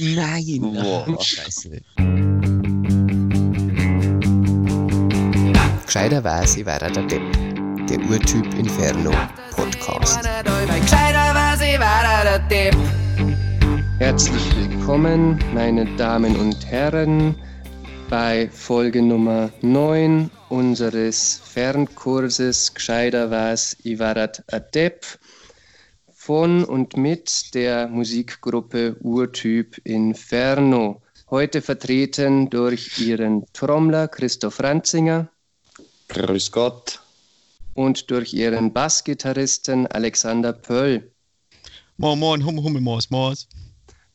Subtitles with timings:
[0.00, 1.22] Nein, Boah.
[1.22, 1.82] scheiße.
[5.84, 7.20] Gescheiderweise ich war der Depp.
[7.90, 9.12] Der Urtyp Inferno
[9.50, 10.26] Podcast.
[13.98, 17.34] Herzlich willkommen, meine Damen und Herren,
[18.08, 25.04] bei Folge Nummer 9 unseres Fernkurses Gescheiter was I warat a Depp
[26.24, 31.02] von und mit der Musikgruppe Urtyp Inferno.
[31.28, 35.28] Heute vertreten durch ihren Trommler Christoph Ranzinger
[36.06, 37.00] Grüß Gott.
[37.74, 41.10] und durch ihren Bassgitarristen Alexander Pöll.
[41.96, 43.48] Moin, moin, hum, hummel, maus, maus.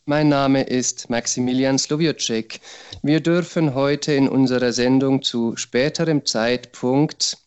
[0.05, 2.61] Mein Name ist Maximilian Slowiocek.
[3.03, 7.37] Wir dürfen heute in unserer Sendung zu späterem Zeitpunkt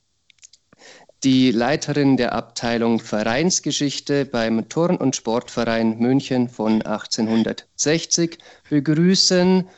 [1.22, 8.38] die Leiterin der Abteilung Vereinsgeschichte beim Turn- und Sportverein München von 1860
[8.70, 9.68] begrüßen.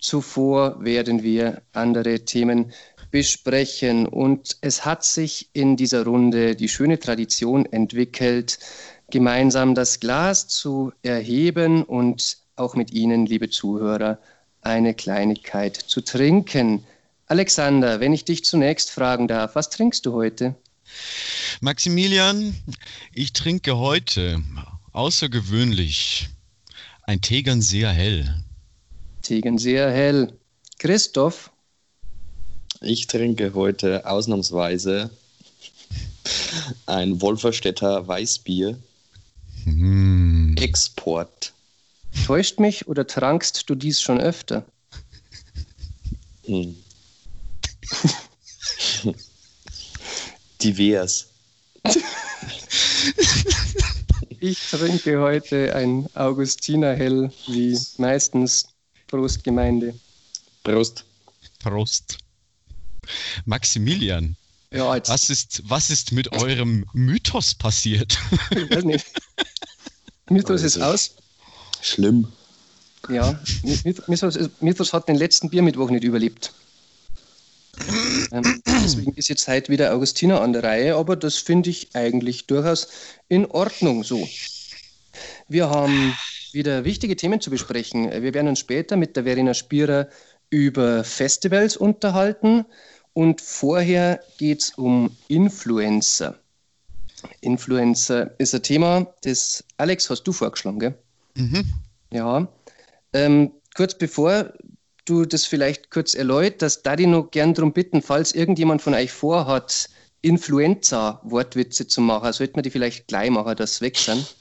[0.00, 2.72] Zuvor werden wir andere Themen
[3.10, 4.06] besprechen.
[4.06, 8.58] Und es hat sich in dieser Runde die schöne Tradition entwickelt,
[9.10, 14.18] gemeinsam das Glas zu erheben und auch mit Ihnen, liebe Zuhörer,
[14.62, 16.84] eine Kleinigkeit zu trinken.
[17.26, 20.56] Alexander, wenn ich dich zunächst fragen darf, was trinkst du heute?
[21.60, 22.54] Maximilian,
[23.12, 24.42] ich trinke heute
[24.92, 26.28] außergewöhnlich
[27.02, 28.42] ein Tegern sehr hell.
[29.22, 30.32] Tegen sehr hell.
[30.78, 31.50] Christoph,
[32.80, 35.10] Ich trinke heute ausnahmsweise
[36.86, 38.78] ein Wolferstädter Weißbier
[39.64, 40.56] Hm.
[40.58, 41.52] Export.
[42.26, 44.64] täuscht mich oder trankst du dies schon öfter?
[46.46, 46.74] Hm.
[50.62, 51.26] Divers.
[54.40, 58.66] Ich trinke heute ein Augustiner Hell, wie meistens.
[59.06, 59.94] Prost, Gemeinde.
[60.62, 61.04] Prost.
[61.58, 62.18] Prost.
[63.44, 64.36] Maximilian,
[64.72, 68.18] Ja, jetzt, was ist, was ist mit eurem Mythos passiert?
[68.50, 69.06] ich weiß nicht.
[70.28, 70.94] Mythos ist Also.
[70.94, 71.10] aus.
[71.82, 72.28] Schlimm.
[73.08, 76.52] Ja, Myth- Mythos, Mythos hat den letzten Biermittwoch nicht überlebt.
[78.32, 82.46] Ähm, deswegen ist jetzt heute wieder Augustiner an der Reihe, aber das finde ich eigentlich
[82.46, 82.88] durchaus
[83.28, 84.28] in Ordnung so.
[85.48, 86.14] Wir haben
[86.52, 88.10] wieder wichtige Themen zu besprechen.
[88.10, 90.08] Wir werden uns später mit der Verena Spierer
[90.50, 92.64] über Festivals unterhalten
[93.12, 96.38] und vorher geht es um Influencer.
[97.40, 100.94] Influencer ist ein Thema, das Alex hast du vorgeschlagen, gell?
[101.36, 101.64] Mhm.
[102.12, 102.48] Ja,
[103.12, 104.52] ähm, kurz bevor
[105.04, 109.10] du das vielleicht kurz erläuterst, da ich noch gern darum bitten, falls irgendjemand von euch
[109.10, 109.88] vorhat,
[110.22, 114.34] Influenza-Wortwitze zu machen, sollte man die vielleicht gleich machen, dass sie weg sind.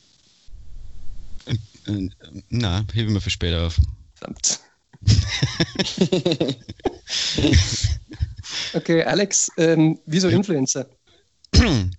[1.46, 2.10] Äh,
[2.50, 3.80] Na, hebe mir für später auf.
[4.16, 4.60] Verdammt.
[8.74, 10.86] okay, Alex, ähm, wieso Influencer?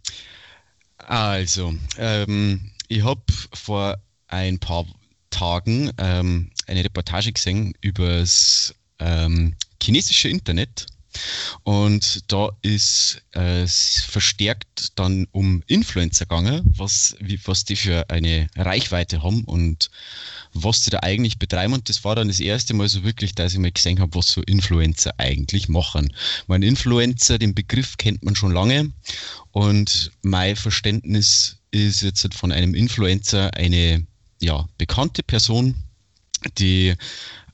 [1.07, 3.23] Also, ähm, ich habe
[3.53, 4.87] vor ein paar
[5.31, 10.87] Tagen ähm, eine Reportage gesehen über das ähm, chinesische Internet.
[11.65, 18.49] Und da ist äh, verstärkt dann um Influencer gegangen, was, wie, was die für eine
[18.57, 19.91] Reichweite haben und
[20.53, 21.75] was die da eigentlich betreiben.
[21.75, 24.29] Und das war dann das erste Mal so wirklich, dass ich mal gesehen habe, was
[24.29, 26.15] so Influencer eigentlich machen.
[26.47, 28.93] Mein Influencer, den Begriff kennt man schon lange.
[29.51, 34.07] Und mein Verständnis ist jetzt von einem Influencer eine
[34.41, 35.75] ja, bekannte Person,
[36.59, 36.95] die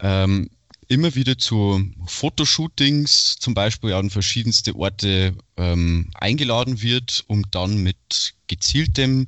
[0.01, 0.51] ähm,
[0.89, 8.35] immer wieder zu Fotoshootings zum Beispiel an verschiedenste Orte ähm, eingeladen wird, um dann mit
[8.47, 9.27] gezieltem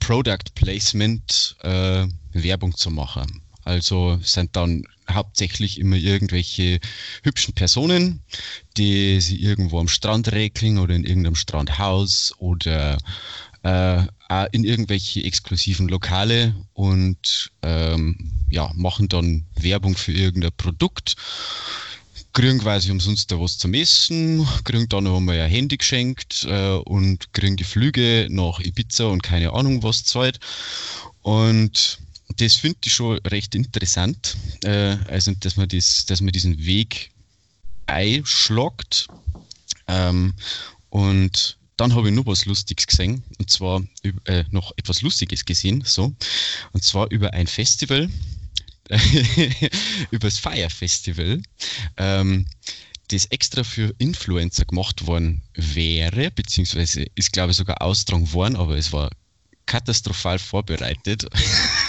[0.00, 3.42] Product Placement äh, Werbung zu machen.
[3.64, 6.80] Also sind dann hauptsächlich immer irgendwelche
[7.22, 8.20] hübschen Personen,
[8.76, 12.98] die sie irgendwo am Strand regeln oder in irgendeinem Strandhaus oder
[13.62, 14.02] äh,
[14.52, 21.16] in irgendwelche exklusiven Lokale und ähm, ja, machen dann Werbung für irgendein Produkt,
[22.32, 26.76] kriegen quasi umsonst da was zum Essen, kriegen dann noch einmal ein Handy geschenkt äh,
[26.76, 30.40] und kriegen die Flüge nach Ibiza und keine Ahnung was zahlt.
[31.20, 31.98] Und
[32.38, 37.10] das finde ich schon recht interessant, äh, also dass man, das, dass man diesen Weg
[37.86, 39.08] einschlagt.
[39.88, 40.32] Ähm,
[40.88, 43.82] und dann habe ich noch was Lustiges gesehen, und zwar
[44.26, 46.14] äh, noch etwas Lustiges gesehen, so,
[46.70, 48.08] und zwar über ein Festival,
[50.12, 51.42] über das Fire Festival,
[51.96, 52.46] ähm,
[53.08, 58.76] das extra für Influencer gemacht worden wäre, beziehungsweise ist, glaube ich, sogar austragen worden, aber
[58.76, 59.10] es war
[59.66, 61.26] katastrophal vorbereitet.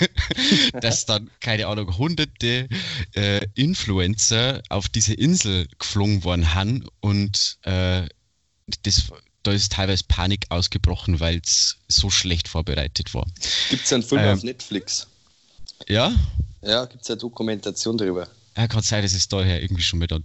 [0.82, 2.68] dass dann, keine Ahnung, hunderte
[3.14, 8.08] äh, Influencer auf diese Insel geflogen worden haben und äh,
[8.82, 9.12] das,
[9.44, 13.26] da ist teilweise Panik ausgebrochen, weil es so schlecht vorbereitet war.
[13.70, 14.34] Gibt es einen Film Ähm.
[14.38, 15.08] auf Netflix?
[15.88, 16.14] Ja?
[16.62, 18.28] Ja, gibt es eine Dokumentation darüber.
[18.56, 20.20] Ja, kann sein, dass es daher irgendwie schon mal da.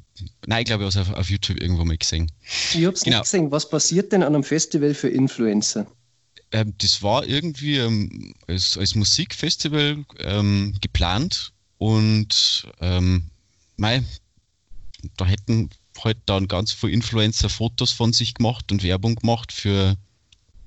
[0.46, 2.30] Nein, ich glaube, ich habe es auf, auf YouTube irgendwo mal gesehen.
[2.74, 3.16] Ich hab's Genau.
[3.18, 3.50] nicht gesehen.
[3.50, 5.86] Was passiert denn an einem Festival für Influencer?
[6.52, 13.30] Ähm, das war irgendwie ähm, als, als Musikfestival ähm, geplant und ähm,
[13.76, 14.02] mei,
[15.16, 15.70] da hätten
[16.04, 19.96] halt dann ganz viele Influencer Fotos von sich gemacht und Werbung gemacht für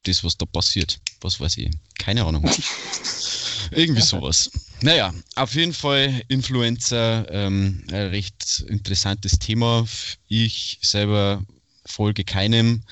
[0.04, 1.00] das, was da passiert.
[1.22, 1.72] Was weiß ich.
[2.00, 2.50] Keine Ahnung.
[3.72, 4.50] Irgendwie sowas.
[4.81, 9.86] Naja, auf jeden Fall Influencer, ähm, ein recht interessantes Thema.
[10.28, 11.44] Ich selber
[11.86, 12.84] folge keinem.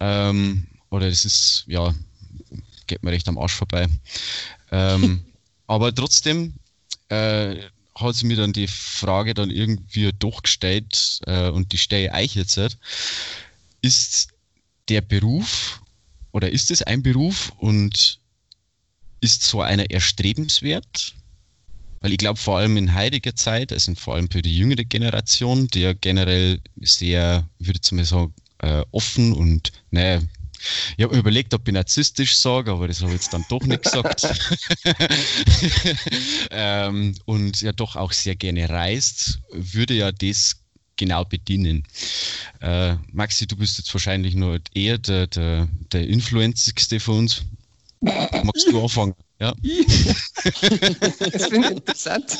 [0.00, 1.94] Ähm, oder es ist, ja,
[2.86, 3.88] geht mir recht am Arsch vorbei.
[4.70, 5.24] Ähm,
[5.66, 6.54] aber trotzdem
[7.08, 7.56] äh,
[7.94, 12.34] hat sie mir dann die Frage dann irgendwie doch gestellt äh, und die stelle ich
[12.34, 12.56] jetzt.
[12.56, 12.78] halt.
[13.80, 14.28] Ist
[14.88, 15.82] der Beruf
[16.32, 18.18] oder ist es ein Beruf und
[19.20, 21.14] ist so einer erstrebenswert?
[22.00, 25.68] Weil ich glaube, vor allem in heutiger Zeit, also vor allem für die jüngere Generation,
[25.68, 30.20] die ja generell sehr, ich würde jetzt mal sagen, äh, offen und, naja,
[30.96, 33.62] ich habe mir überlegt, ob ich narzisstisch sage, aber das habe ich jetzt dann doch
[33.62, 34.26] nicht gesagt.
[36.50, 40.56] ähm, und ja doch auch sehr gerne reist, würde ja das
[40.96, 41.84] genau bedienen.
[42.60, 47.42] Äh, Maxi, du bist jetzt wahrscheinlich nur eher der, der, der Influenzigste von uns.
[48.00, 49.14] Magst du anfangen?
[49.40, 49.54] Ja.
[51.32, 52.38] Das finde ich interessant.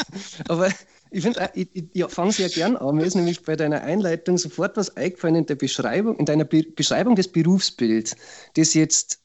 [0.48, 0.70] Aber
[1.12, 2.96] ich finde, ich, ich, ich fange sehr gern an.
[2.96, 6.62] Mir ist nämlich bei deiner Einleitung sofort was eingefallen in der Beschreibung, in deiner Be
[6.62, 8.16] Beschreibung des Berufsbilds,
[8.54, 9.18] das jetzt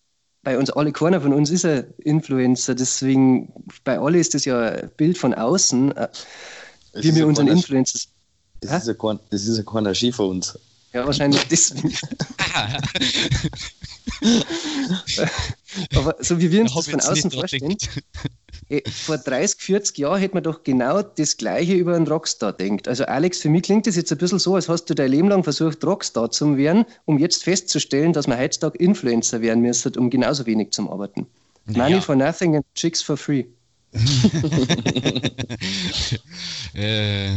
[0.44, 3.54] bei uns alle, keiner von uns ist ein Influencer, deswegen
[3.84, 6.08] bei alle ist das ja ein Bild von außen, äh,
[6.96, 8.10] wie wir ja unseren Influencers.
[8.62, 10.58] Das ist, ja kein, das ist ja keiner Ski von uns.
[10.94, 11.94] Ja, wahrscheinlich deswegen.
[15.96, 17.78] Aber so wie wir uns das von außen vorstellen,
[18.92, 22.88] vor 30, 40 Jahren hätte man doch genau das Gleiche über einen Rockstar denkt.
[22.88, 25.30] Also Alex, für mich klingt das jetzt ein bisschen so, als hast du dein Leben
[25.30, 30.10] lang versucht, Rockstar zu werden, um jetzt festzustellen, dass man heutzutage Influencer werden müsste, um
[30.10, 31.28] genauso wenig zu arbeiten.
[31.66, 31.84] Naja.
[31.84, 33.46] Money for nothing and chicks for free.
[36.74, 37.36] äh,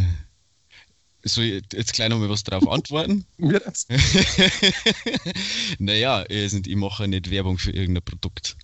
[1.23, 1.37] ich
[1.73, 3.25] jetzt gleich nochmal was darauf antworten?
[5.79, 8.57] naja, ich mache nicht Werbung für irgendein Produkt.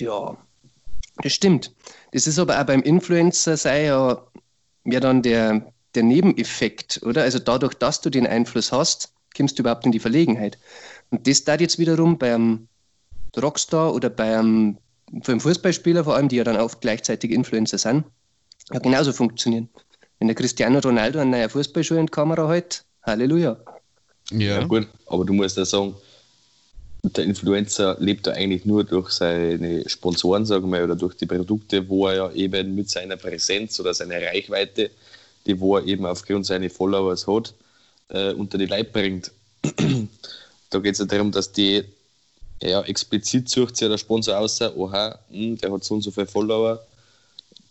[0.00, 0.36] Ja,
[1.22, 1.72] das stimmt.
[2.12, 4.22] Das ist aber auch beim Influencer sei ja,
[4.84, 7.22] ja dann der, der Nebeneffekt, oder?
[7.22, 10.58] Also dadurch, dass du den Einfluss hast, kommst du überhaupt in die Verlegenheit.
[11.10, 12.68] Und das da jetzt wiederum beim
[13.40, 14.78] Rockstar oder beim,
[15.10, 18.04] beim Fußballspieler vor allem, die ja dann oft gleichzeitig Influencer sind,
[18.72, 19.68] ja genauso funktionieren.
[20.18, 23.56] Wenn der Cristiano Ronaldo einen neuen Fußballschuh in die Kamera hält, Halleluja.
[24.30, 24.60] Ja.
[24.60, 24.64] Ja.
[24.64, 25.94] gut, aber du musst ja sagen,
[27.04, 31.88] der Influencer lebt ja eigentlich nur durch seine Sponsoren, sagen wir, oder durch die Produkte,
[31.88, 34.90] wo er ja eben mit seiner Präsenz oder seiner Reichweite,
[35.46, 37.54] die wo er eben aufgrund seiner Followers hat,
[38.08, 39.32] äh, unter die Leib bringt.
[40.70, 41.82] da geht es ja darum, dass die
[42.62, 46.26] ja, explizit sucht sich der Sponsor aus, oha, hm, der hat so und so viele
[46.26, 46.80] Follower,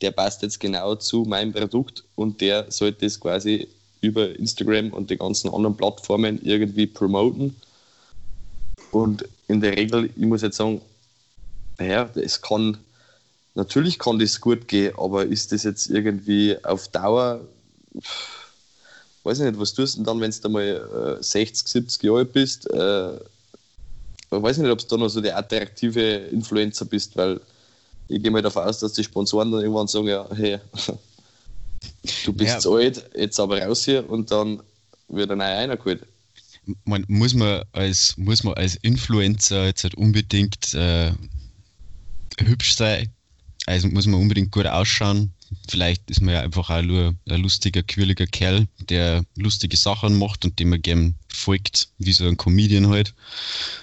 [0.01, 3.69] der passt jetzt genau zu meinem Produkt und der sollte es quasi
[4.01, 7.55] über Instagram und die ganzen anderen Plattformen irgendwie promoten.
[8.91, 10.81] Und in der Regel, ich muss jetzt sagen,
[11.79, 12.77] naja, es kann,
[13.55, 17.41] natürlich kann das gut gehen, aber ist das jetzt irgendwie auf Dauer,
[17.99, 18.53] pff,
[19.23, 22.19] weiß ich nicht, was tust du denn dann, wenn du mal äh, 60, 70 Jahre
[22.19, 22.69] alt bist?
[22.71, 27.41] Äh, ich weiß nicht, ob du da noch so der attraktive Influencer bist, weil
[28.07, 30.59] ich gehe mal davon aus, dass die Sponsoren dann irgendwann sagen, ja, hey,
[32.25, 32.59] du bist Ja.
[32.59, 34.61] zu alt, jetzt aber raus hier und dann
[35.09, 36.03] wird ein neuer einer geholt.
[36.85, 41.11] Man, muss, man als, muss man als Influencer jetzt halt unbedingt äh,
[42.39, 43.09] hübsch sein?
[43.65, 45.31] Also muss man unbedingt gut ausschauen?
[45.69, 50.45] Vielleicht ist man ja einfach auch nur ein lustiger, quirliger Kerl, der lustige Sachen macht
[50.45, 53.13] und dem man gern folgt, wie so ein Comedian halt.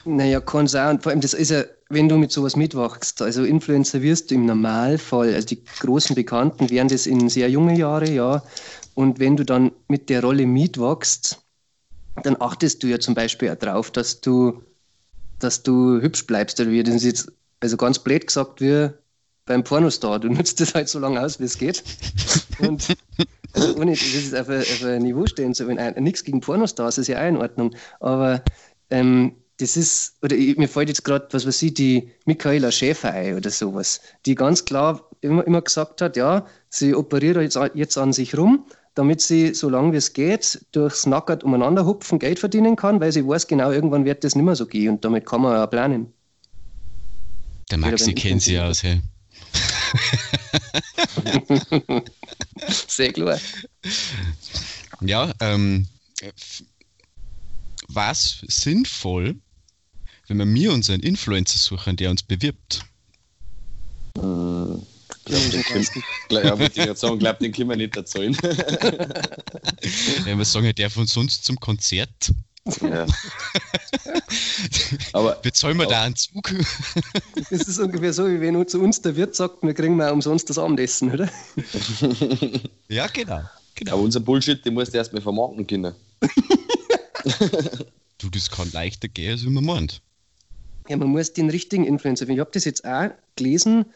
[0.05, 0.97] Naja, kann sein.
[0.97, 4.37] Und vor allem, das ist ja, wenn du mit sowas mitwachst, also Influencer wirst du
[4.37, 8.43] im Normalfall, also die großen Bekannten wären das in sehr junge Jahre, ja.
[8.95, 11.39] Und wenn du dann mit der Rolle mitwachst,
[12.23, 14.63] dann achtest du ja zum Beispiel auch drauf, dass du,
[15.39, 18.91] dass du hübsch bleibst, oder wie das jetzt, also ganz blöd gesagt, wie
[19.49, 20.21] beim Pornostar.
[20.21, 21.83] Du nutzt das halt so lange aus, wie es geht.
[22.61, 22.97] Und
[23.77, 25.95] ohne das ist auf ein, auf ein Niveau stehen zu wollen.
[26.05, 27.75] Nichts gegen Pornostars, ist ja auch in Ordnung.
[27.99, 28.43] Aber
[28.91, 33.13] ähm, das ist, oder ich, mir fällt jetzt gerade, was weiß ich, die Michaela Schäfer
[33.13, 37.99] ein oder sowas, die ganz klar immer, immer gesagt hat, ja, sie operiert jetzt, jetzt
[37.99, 38.67] an sich rum,
[38.99, 43.25] damit sie, solange wie es geht, durchs Nackert umeinander hupfen Geld verdienen kann, weil sie
[43.25, 46.13] weiß genau, irgendwann wird das nicht mehr so gehen und damit kann man ja planen.
[47.71, 49.01] Der Maxi kennt sie aus, hey.
[52.89, 53.39] Sehr klar.
[55.01, 55.87] Ja, ähm,
[57.87, 59.37] was sinnvoll,
[60.27, 62.85] wenn wir mir unseren Influencer suchen, der uns bewirbt?
[64.17, 64.85] Können,
[65.29, 68.37] ja, würde ich gerade sagen, glaube, den können wir nicht erzählen.
[70.25, 72.33] wenn wir sagen, der von uns zum Konzert.
[72.83, 73.07] Ja.
[75.13, 76.53] aber bezahlen wir aber, da einen Zug?
[77.51, 80.51] Das ist ungefähr so, wie wenn zu uns der Wirt sagt, wir kriegen mal umsonst
[80.51, 81.31] das Abendessen, oder?
[82.89, 83.41] ja, genau.
[83.75, 83.93] genau.
[83.93, 85.95] Aber unser Bullshit, den musst du erstmal vermarkten können.
[88.19, 90.03] du, das kann leichter gehen, als man meint.
[90.89, 92.39] Ja, man muss den richtigen Influencer finden.
[92.39, 93.87] Ich habe das jetzt auch gelesen,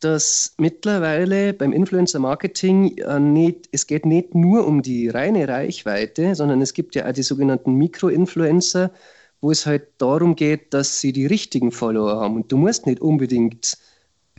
[0.00, 6.60] dass mittlerweile beim Influencer-Marketing äh, nicht, es geht nicht nur um die reine Reichweite, sondern
[6.60, 8.90] es gibt ja auch die sogenannten Mikro-Influencer,
[9.40, 12.36] wo es halt darum geht, dass sie die richtigen Follower haben.
[12.36, 13.78] Und du musst nicht unbedingt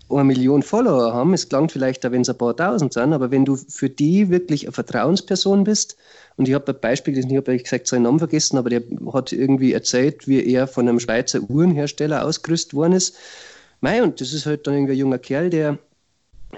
[0.10, 1.34] eine Million Follower haben.
[1.34, 4.66] Es klingt vielleicht wenn es ein paar tausend sind, aber wenn du für die wirklich
[4.66, 5.98] eine Vertrauensperson bist,
[6.38, 9.74] und ich habe ein Beispiel, ich habe gesagt seinen Namen vergessen, aber der hat irgendwie
[9.74, 13.18] erzählt, wie er von einem Schweizer Uhrenhersteller ausgerüstet worden ist.
[13.82, 15.78] Mei, und das ist halt dann irgendwie ein junger Kerl, der,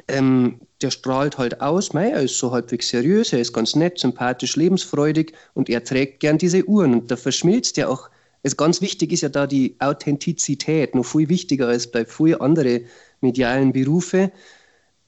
[0.08, 4.00] ähm, der strahlt halt aus, mei, er ist so halbwegs seriös, er ist ganz nett,
[4.00, 8.10] sympathisch, lebensfreudig und er trägt gern diese Uhren und da verschmilzt ja auch,
[8.44, 12.86] also ganz wichtig ist ja da die Authentizität, noch viel wichtiger als bei vielen anderen
[13.20, 14.32] medialen Berufe,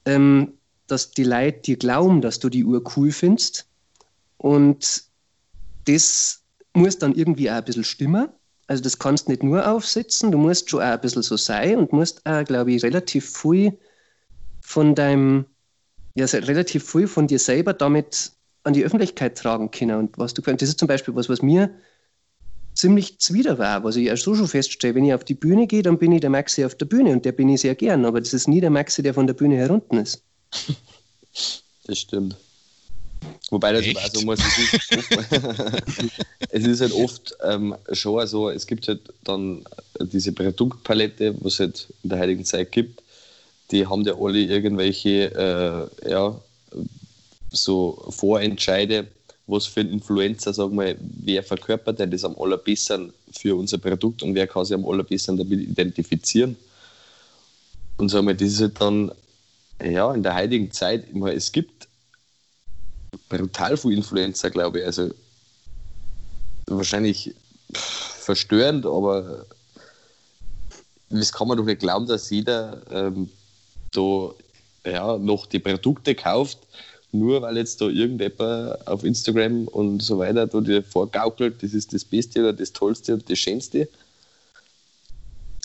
[0.06, 0.54] ähm,
[0.88, 3.66] dass die Leute dir glauben, dass du die Uhr cool findest.
[4.38, 5.04] Und
[5.86, 8.28] das muss dann irgendwie auch ein bisschen stimmen.
[8.72, 11.92] Also das kannst nicht nur aufsetzen, du musst schon auch ein bisschen so sein und
[11.92, 13.78] musst auch, glaube ich, relativ viel
[14.62, 15.44] von deinem,
[16.16, 18.32] ja, relativ viel von dir selber damit
[18.64, 20.00] an die Öffentlichkeit tragen können.
[20.00, 21.70] Und was du, das ist zum Beispiel was, was mir
[22.74, 24.96] ziemlich zwider war, was ich erst so schon feststelle.
[24.96, 27.26] Wenn ich auf die Bühne gehe, dann bin ich der Maxi auf der Bühne und
[27.26, 29.58] der bin ich sehr gern, aber das ist nie der Maxi, der von der Bühne
[29.58, 30.24] herunten ist.
[31.84, 32.38] Das stimmt.
[33.52, 33.98] Wobei das Echt?
[33.98, 34.92] also muss, es ist,
[36.50, 39.66] es ist halt oft ähm, schon so, es gibt halt dann
[40.00, 43.04] diese Produktpalette, was es halt in der heutigen Zeit gibt,
[43.72, 46.40] die haben ja alle irgendwelche äh, ja,
[47.52, 49.08] so Vorentscheide,
[49.48, 54.24] was für ein Influencer, sagen wir, wer verkörpert denn das am allerbesten für unser Produkt
[54.24, 56.56] und wer kann sich am allerbesten damit identifizieren.
[57.98, 59.12] Und sagen wir, das ist halt dann,
[59.84, 61.91] ja, in der heutigen Zeit, es gibt
[63.38, 64.86] brutal viele Influencer, glaube ich.
[64.86, 65.12] Also
[66.68, 67.34] wahrscheinlich
[67.74, 69.46] verstörend, aber
[71.10, 73.30] das kann man doch nicht glauben, dass jeder ähm,
[73.94, 74.36] so
[74.86, 76.60] ja, noch die Produkte kauft,
[77.12, 81.94] nur weil jetzt da irgendjemand auf Instagram und so weiter da dir vorgaukelt, das ist
[81.94, 83.90] das Beste oder das Tollste und das Schönste.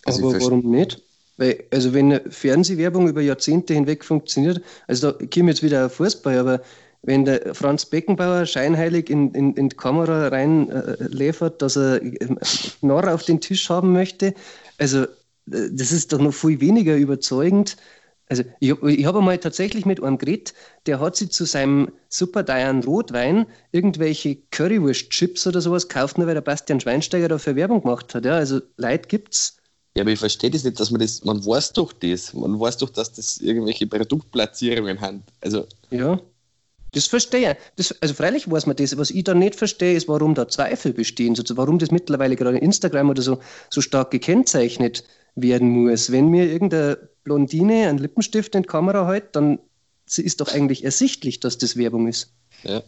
[0.04, 1.00] Also Aber warum nicht?
[1.36, 6.62] Weil, also wenn Fernsehwerbung über Jahrzehnte hinweg funktioniert, also da kommen jetzt wieder Fußball, aber
[7.06, 12.36] wenn der Franz Beckenbauer scheinheilig in, in, in die Kamera rein äh, dass er äh,
[12.80, 14.34] Knorr auf den Tisch haben möchte,
[14.78, 15.06] also äh,
[15.46, 17.76] das ist doch noch viel weniger überzeugend,
[18.28, 20.52] also ich, ich habe einmal tatsächlich mit einem geredet,
[20.86, 26.34] der hat sich zu seinem super teuren Rotwein irgendwelche Currywurst-Chips oder sowas gekauft, nur weil
[26.34, 28.24] der Bastian Schweinsteiger dafür Werbung gemacht hat.
[28.24, 29.58] Ja, also Leid gibt's.
[29.96, 32.78] Ja, aber ich verstehe das nicht, dass man das, man weiß doch das, man weiß
[32.78, 35.22] doch, dass das irgendwelche Produktplatzierungen haben.
[35.40, 36.20] Also ja,
[36.96, 37.94] das verstehe ich.
[38.00, 38.96] also freilich weiß man das.
[38.96, 41.36] Was ich da nicht verstehe, ist, warum da Zweifel bestehen.
[41.38, 43.38] Also warum das mittlerweile gerade in Instagram oder so,
[43.68, 46.10] so stark gekennzeichnet werden muss.
[46.10, 49.58] Wenn mir irgendeine Blondine einen Lippenstift in die Kamera hält, dann
[50.16, 52.30] ist doch eigentlich ersichtlich, dass das Werbung ist.
[52.64, 52.82] Ja.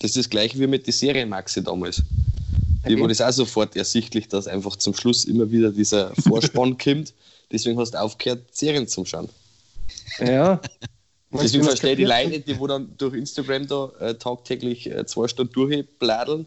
[0.00, 1.98] Das ist das gleiche wie mit der Serienmaxe damals.
[1.98, 2.94] Okay.
[2.94, 7.12] Hier war das auch sofort ersichtlich, dass einfach zum Schluss immer wieder dieser Vorspann kommt.
[7.52, 9.28] Deswegen hast du aufgehört, Serien zu schauen.
[10.18, 10.62] Ja.
[11.32, 15.28] Deswegen verstehe ich die Leute, die wo dann durch Instagram da äh, tagtäglich äh, zwei
[15.28, 16.46] Stunden durchbladeln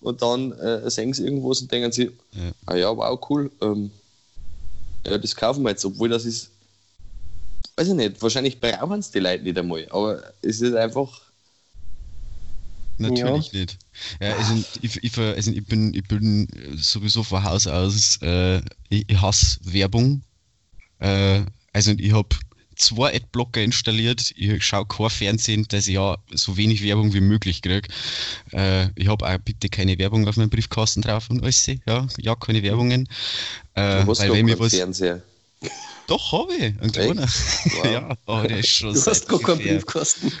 [0.00, 2.52] und dann äh, sehen sie irgendwas und denken sie, ja.
[2.66, 3.90] ah ja, wow, cool, ähm,
[5.06, 6.50] ja, das kaufen wir jetzt, obwohl das ist,
[7.76, 11.22] weiß ich nicht, wahrscheinlich brauchen es die Leute nicht einmal, aber es ist einfach.
[12.98, 13.60] Natürlich ja.
[13.60, 13.78] nicht.
[14.20, 19.04] Ja, also ich, ich, also ich, bin, ich bin sowieso von Haus aus, äh, ich,
[19.08, 20.22] ich hasse Werbung.
[21.00, 22.28] Äh, also ich habe
[22.76, 24.32] zwei Adblocker installiert.
[24.36, 27.88] Ich schaue kein Fernsehen, dass ich ja so wenig Werbung wie möglich kriege.
[28.52, 31.66] Äh, ich habe auch bitte keine Werbung auf meinem Briefkasten drauf und alles.
[31.86, 33.08] Ja, ja keine Werbungen.
[33.74, 34.74] Äh, du hast weil wenn mir was.
[34.74, 35.22] Fernseher.
[36.06, 36.64] Doch, habe ich.
[36.80, 37.22] Ein kleiner.
[37.22, 37.84] Wow.
[37.92, 38.94] ja, aber der ist schon.
[38.94, 40.32] Du hast gar keinen Briefkasten.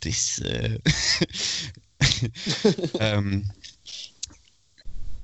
[0.00, 0.38] das.
[0.38, 0.78] Äh,
[3.00, 3.50] ähm,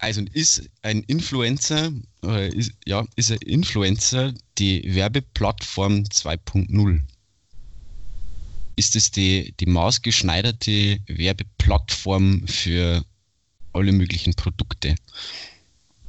[0.00, 1.92] also ist ein Influencer,
[2.25, 7.00] äh, ist, ja, ist ein Influencer die Werbeplattform 2.0?
[8.76, 13.04] Ist es die, die maßgeschneiderte Werbeplattform für
[13.73, 14.95] alle möglichen Produkte?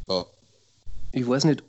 [0.08, 0.26] Ja.
[1.12, 1.64] Ich weiß nicht,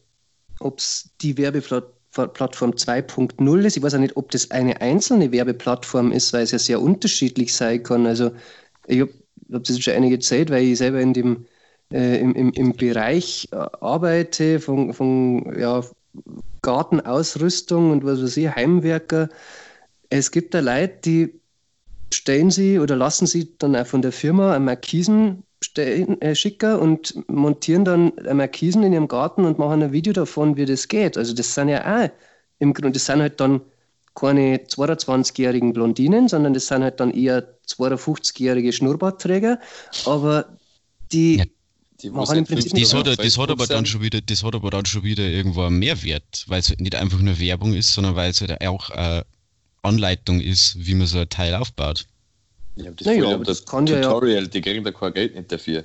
[0.60, 3.76] ob es die Werbeplattform 2.0 ist.
[3.76, 7.52] Ich weiß auch nicht, ob das eine einzelne Werbeplattform ist, weil es ja sehr unterschiedlich
[7.52, 8.06] sein kann.
[8.06, 8.30] Also
[8.86, 9.12] ich habe
[9.52, 11.46] hab das schon einige Zeit, weil ich selber in dem
[11.92, 15.82] äh, im, im, im Bereich äh, arbeite, von, von ja,
[16.62, 19.28] Gartenausrüstung und was weiß ich, Heimwerker.
[20.10, 21.40] Es gibt da Leute, die
[22.12, 26.76] stellen sie oder lassen sie dann auch von der Firma eine Markisen stellen, äh, schicken
[26.76, 30.88] und montieren dann eine Markisen in ihrem Garten und machen ein Video davon, wie das
[30.88, 31.16] geht.
[31.16, 32.10] Also das sind ja auch
[32.58, 33.60] im Grunde, das sind halt dann
[34.14, 39.58] keine 22-jährigen Blondinen, sondern das sind halt dann eher 52-jährige Schnurrbartträger,
[40.04, 40.58] aber
[41.12, 41.44] die ja,
[42.02, 44.70] die machen im Prinzip das, hat, das hat aber dann schon wieder, das hat aber
[44.70, 48.16] dann schon wieder irgendwo einen Mehrwert, weil es halt nicht einfach nur Werbung ist, sondern
[48.16, 49.24] weil es halt auch eine
[49.82, 52.06] Anleitung ist, wie man so ein Teil aufbaut.
[52.76, 55.84] Ja, das, naja, aber das, das Tutorial, ja, die kriegen da kein Geld nicht dafür.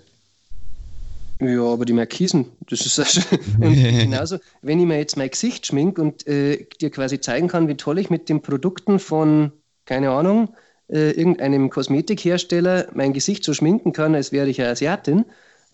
[1.39, 3.21] Ja, aber die Markisen, das ist also,
[3.59, 7.75] genauso, wenn ich mir jetzt mein Gesicht schmink und äh, dir quasi zeigen kann, wie
[7.75, 9.51] toll ich mit den Produkten von,
[9.85, 10.55] keine Ahnung,
[10.87, 15.25] äh, irgendeinem Kosmetikhersteller mein Gesicht so schminken kann, als wäre ich eine Asiatin,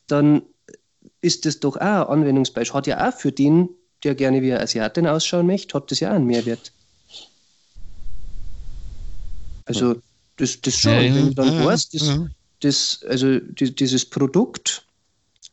[0.08, 0.44] dann
[1.22, 2.76] ist das doch auch ein Anwendungsbeispiel.
[2.76, 3.70] Hat ja auch für den,
[4.04, 6.72] der gerne wie eine Asiatin ausschauen möchte, hat das ja auch einen Mehrwert.
[9.66, 9.96] Also
[10.38, 12.20] das, das schon, wenn du dann weißt, das,
[12.60, 14.86] das, also die, dieses Produkt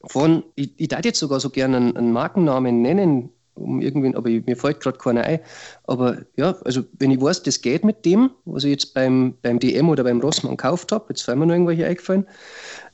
[0.07, 4.31] von, ich, ich darf jetzt sogar so gerne einen, einen Markennamen nennen, um irgendwie, aber
[4.31, 5.41] mir fällt gerade keiner ein.
[5.85, 9.59] Aber ja, also wenn ich weiß, das geht mit dem, was ich jetzt beim, beim
[9.59, 12.27] DM oder beim Rossmann gekauft habe, jetzt fallen mir noch irgendwelche eingefallen,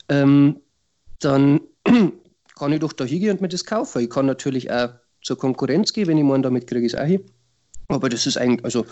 [0.08, 0.60] ähm,
[1.20, 1.60] dann
[2.56, 4.02] kann ich doch da hingehen und mir das kaufen.
[4.02, 4.90] Ich kann natürlich auch
[5.22, 7.24] zur Konkurrenz gehen, wenn ich meine, damit kriege es auch hin.
[7.88, 8.86] Aber das ist eigentlich, also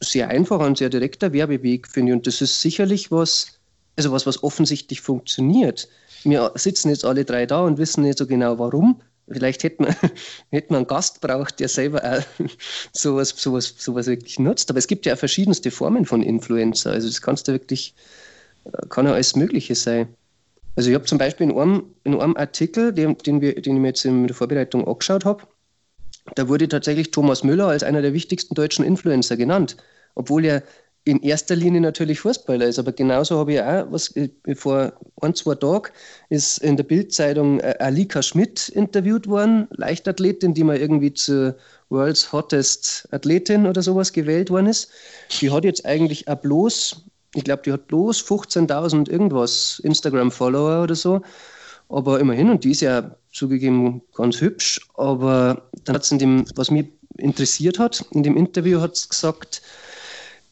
[0.00, 2.16] sehr einfach und sehr direkter Werbeweg, finde ich.
[2.16, 3.58] Und das ist sicherlich was,
[3.96, 5.88] also was, was offensichtlich funktioniert.
[6.24, 9.00] Wir sitzen jetzt alle drei da und wissen nicht so genau warum.
[9.28, 9.96] Vielleicht hätte man,
[10.50, 12.44] hätte man einen Gast braucht, der selber auch
[12.92, 14.70] sowas, sowas, sowas wirklich nutzt.
[14.70, 16.92] Aber es gibt ja auch verschiedenste Formen von Influencer.
[16.92, 17.94] Also das kannst du wirklich,
[18.88, 20.08] kann ja alles Mögliche sein.
[20.74, 23.80] Also ich habe zum Beispiel in einem, in einem Artikel, den, den, wir, den ich
[23.80, 25.44] mir jetzt in der Vorbereitung angeschaut habe,
[26.34, 29.76] da wurde tatsächlich Thomas Müller als einer der wichtigsten deutschen Influencer genannt,
[30.14, 30.62] obwohl er
[31.04, 32.78] in erster Linie natürlich Fußballer ist.
[32.78, 35.88] Aber genauso habe ich auch, was äh, vor ein, zwei Tagen
[36.28, 41.56] ist in der Bildzeitung äh, Alika Schmidt interviewt worden, Leichtathletin, die mal irgendwie zur
[41.88, 44.90] World's Hottest Athletin oder sowas gewählt worden ist.
[45.40, 50.94] Die hat jetzt eigentlich auch bloß ich glaube, die hat bloß 15.000 irgendwas Instagram-Follower oder
[50.94, 51.22] so.
[51.88, 54.80] Aber immerhin, und die ist ja zugegeben ganz hübsch.
[54.94, 56.86] Aber dann hat es in dem, was mich
[57.18, 59.62] interessiert hat, in dem Interview hat es gesagt,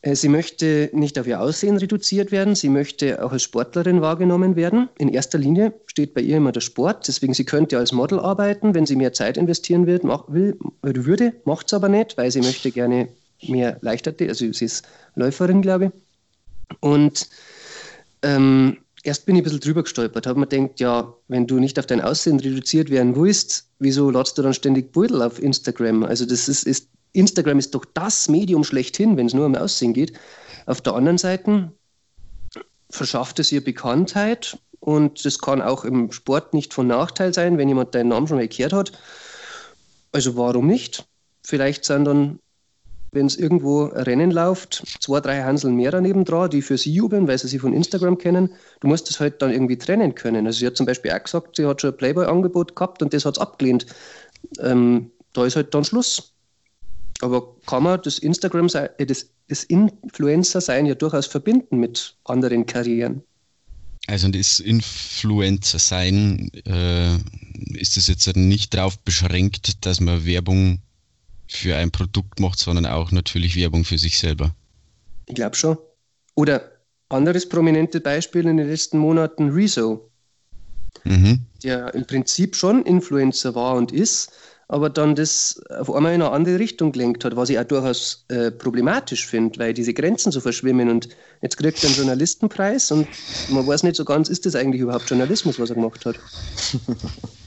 [0.03, 4.57] äh, sie möchte nicht auf ihr Aussehen reduziert werden, sie möchte auch als Sportlerin wahrgenommen
[4.57, 4.89] werden.
[4.99, 8.75] In erster Linie steht bei ihr immer der Sport, deswegen sie könnte als Model arbeiten,
[8.75, 12.41] wenn sie mehr Zeit investieren wird, mach, will, würde, macht es aber nicht, weil sie
[12.41, 13.09] möchte gerne
[13.43, 15.91] mehr Leichtathletik, also sie ist Läuferin, glaube ich.
[16.79, 17.29] Und
[18.23, 21.79] ähm, erst bin ich ein bisschen drüber gestolpert, habe mir gedacht, ja, wenn du nicht
[21.79, 26.05] auf dein Aussehen reduziert werden willst, wieso ladst du dann ständig Beutel auf Instagram?
[26.05, 29.95] Also das ist, ist Instagram ist doch das Medium schlechthin, wenn es nur um Aussehen
[29.95, 30.13] geht.
[30.67, 31.73] Auf der anderen Seite
[32.91, 37.69] verschafft es ihr Bekanntheit und das kann auch im Sport nicht von Nachteil sein, wenn
[37.69, 38.93] jemand deinen Namen schon mal gehört hat.
[40.13, 41.07] Also warum nicht?
[41.43, 42.39] Vielleicht sind dann
[43.13, 47.27] wenn es irgendwo Rennen läuft, zwei, drei Hanseln mehr daneben dran, die für sie jubeln,
[47.27, 48.51] weil sie sie von Instagram kennen.
[48.81, 50.47] Du musst das halt dann irgendwie trennen können.
[50.47, 53.25] Also sie hat zum Beispiel auch gesagt, sie hat schon ein Playboy-Angebot gehabt und das
[53.25, 53.87] hat es abgelehnt.
[54.61, 56.33] Ähm, da ist halt dann Schluss.
[57.21, 63.23] Aber kann man das Instagram, äh, das, das Influencer-Sein ja durchaus verbinden mit anderen Karrieren?
[64.07, 67.17] Also das Influencer-Sein, äh,
[67.79, 70.81] ist es jetzt nicht darauf beschränkt, dass man Werbung
[71.51, 74.55] für ein Produkt macht, sondern auch natürlich Werbung für sich selber.
[75.27, 75.77] Ich glaube schon.
[76.37, 76.71] Oder
[77.09, 80.09] anderes prominentes Beispiel in den letzten Monaten, Rezo.
[81.05, 81.41] Mhm.
[81.63, 84.33] Der im Prinzip schon Influencer war und ist,
[84.69, 88.25] aber dann das auf einmal in eine andere Richtung gelenkt hat, was ich auch durchaus
[88.29, 91.09] äh, problematisch finde, weil diese Grenzen so verschwimmen und
[91.43, 93.09] jetzt kriegt er einen Journalistenpreis und
[93.49, 96.17] man weiß nicht so ganz, ist das eigentlich überhaupt Journalismus, was er gemacht hat?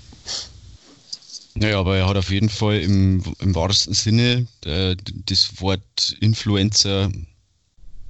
[1.55, 7.11] Naja, aber er hat auf jeden Fall im, im wahrsten Sinne äh, das Wort Influencer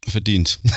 [0.08, 0.60] verdient.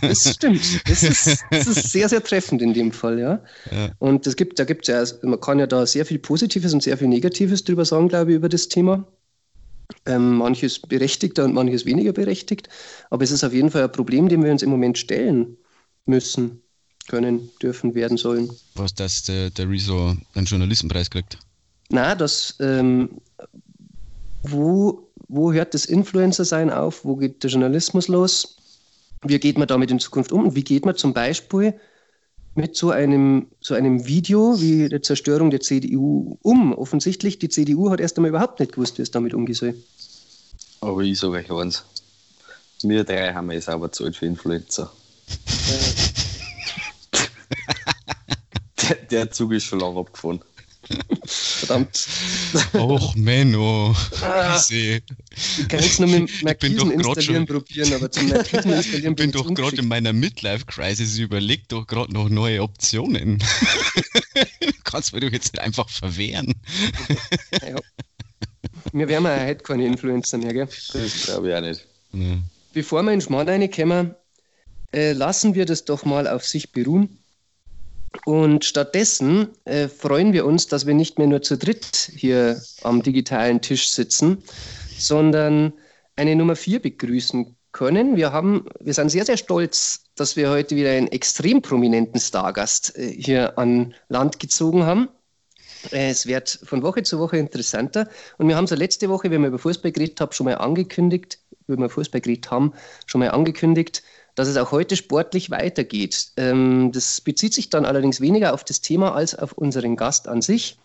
[0.00, 0.60] Das stimmt.
[0.86, 3.42] Das ist, das ist, sehr, sehr treffend in dem Fall, ja.
[3.70, 3.90] ja.
[3.98, 6.98] Und es gibt, da gibt ja, man kann ja da sehr viel Positives und sehr
[6.98, 9.06] viel Negatives drüber sagen, glaube ich, über das Thema.
[10.04, 12.68] Ähm, manches berechtigter und manches weniger berechtigt.
[13.08, 15.56] Aber es ist auf jeden Fall ein Problem, dem wir uns im Moment stellen
[16.04, 16.60] müssen,
[17.08, 18.50] können, dürfen, werden sollen.
[18.74, 21.38] Was, dass der, der Rezo einen Journalistenpreis kriegt?
[21.90, 23.10] Na, das, ähm,
[24.42, 27.04] wo, wo hört das Influencer-Sein auf?
[27.04, 28.56] Wo geht der Journalismus los?
[29.22, 30.46] Wie geht man damit in Zukunft um?
[30.46, 31.74] Und wie geht man zum Beispiel
[32.54, 36.74] mit so einem, so einem Video wie der Zerstörung der CDU um?
[36.74, 39.74] Offensichtlich, die CDU hat erst einmal überhaupt nicht gewusst, wie es damit umgehen soll.
[40.80, 41.84] Aber ich sage euch eins.
[42.82, 44.92] Wir drei haben es aber Zeit für Influencer.
[48.82, 50.42] der, der Zug ist schon lange abgefahren.
[51.66, 52.06] Verdammt.
[52.74, 53.94] Och, Menno.
[54.20, 55.02] Ah, ich
[55.68, 59.76] kann jetzt nur mit Markisen installieren probieren, aber zum Markisen installieren Ich bin doch gerade
[59.76, 63.38] in meiner Midlife-Crisis, überlegt doch gerade noch neue Optionen.
[64.34, 66.54] du kannst mir doch jetzt nicht einfach verwehren.
[67.62, 67.76] Ja.
[68.92, 70.66] Wir werden ja heute keine Influencer mehr, gell?
[70.66, 71.86] Das glaube ich auch nicht.
[72.74, 74.14] Bevor wir in Schmarrn reinkommen,
[74.92, 77.23] äh, lassen wir das doch mal auf sich beruhen.
[78.24, 83.02] Und stattdessen äh, freuen wir uns, dass wir nicht mehr nur zu dritt hier am
[83.02, 84.42] digitalen Tisch sitzen,
[84.96, 85.74] sondern
[86.16, 88.16] eine Nummer vier begrüßen können.
[88.16, 92.96] Wir, haben, wir sind sehr, sehr stolz, dass wir heute wieder einen extrem prominenten Stargast
[92.96, 95.08] äh, hier an Land gezogen haben.
[95.90, 98.08] Äh, es wird von Woche zu Woche interessanter.
[98.38, 101.40] Und wir haben so letzte Woche, wenn wir über Fußball geredet haben, schon mal angekündigt,
[101.66, 102.72] wenn wir Fußball geredet haben,
[103.06, 104.02] schon mal angekündigt,
[104.34, 106.28] dass es auch heute sportlich weitergeht.
[106.36, 110.42] Ähm, das bezieht sich dann allerdings weniger auf das Thema als auf unseren Gast an
[110.42, 110.78] sich.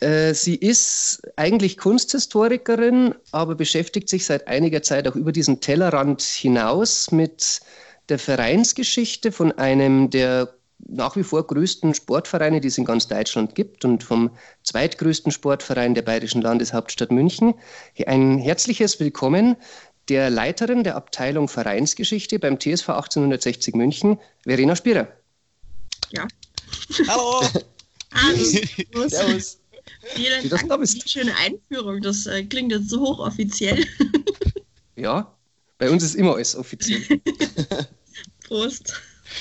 [0.00, 6.22] Äh, sie ist eigentlich Kunsthistorikerin, aber beschäftigt sich seit einiger Zeit auch über diesen Tellerrand
[6.22, 7.60] hinaus mit
[8.08, 13.54] der Vereinsgeschichte von einem der nach wie vor größten Sportvereine, die es in ganz Deutschland
[13.54, 14.30] gibt und vom
[14.62, 17.54] zweitgrößten Sportverein der bayerischen Landeshauptstadt München.
[18.06, 19.56] Ein herzliches Willkommen
[20.08, 25.08] der Leiterin der Abteilung Vereinsgeschichte beim TSV 1860 München, Verena Spierer.
[26.10, 26.26] Ja.
[27.08, 27.42] Hallo.
[28.12, 29.08] Hallo.
[29.08, 29.58] Servus.
[30.14, 32.00] Vielen Dank für die schöne Einführung.
[32.00, 33.84] Das äh, klingt jetzt so hochoffiziell.
[34.96, 35.32] ja,
[35.78, 37.02] bei uns ist immer alles offiziell.
[38.44, 38.94] Prost.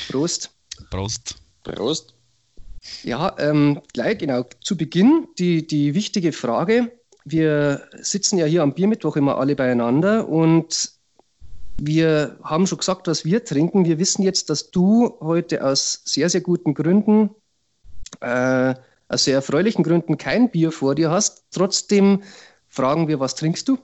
[0.10, 0.52] Prost.
[0.90, 1.36] Prost.
[1.64, 2.14] Prost.
[3.04, 6.92] Ja, ähm, gleich genau zu Beginn die, die wichtige Frage
[7.26, 10.92] wir sitzen ja hier am Biermittwoch immer alle beieinander und
[11.78, 13.84] wir haben schon gesagt, was wir trinken.
[13.84, 17.32] Wir wissen jetzt, dass du heute aus sehr, sehr guten Gründen,
[18.22, 18.76] äh,
[19.10, 21.44] aus sehr erfreulichen Gründen kein Bier vor dir hast.
[21.52, 22.24] Trotzdem
[22.70, 23.78] fragen wir, was trinkst du?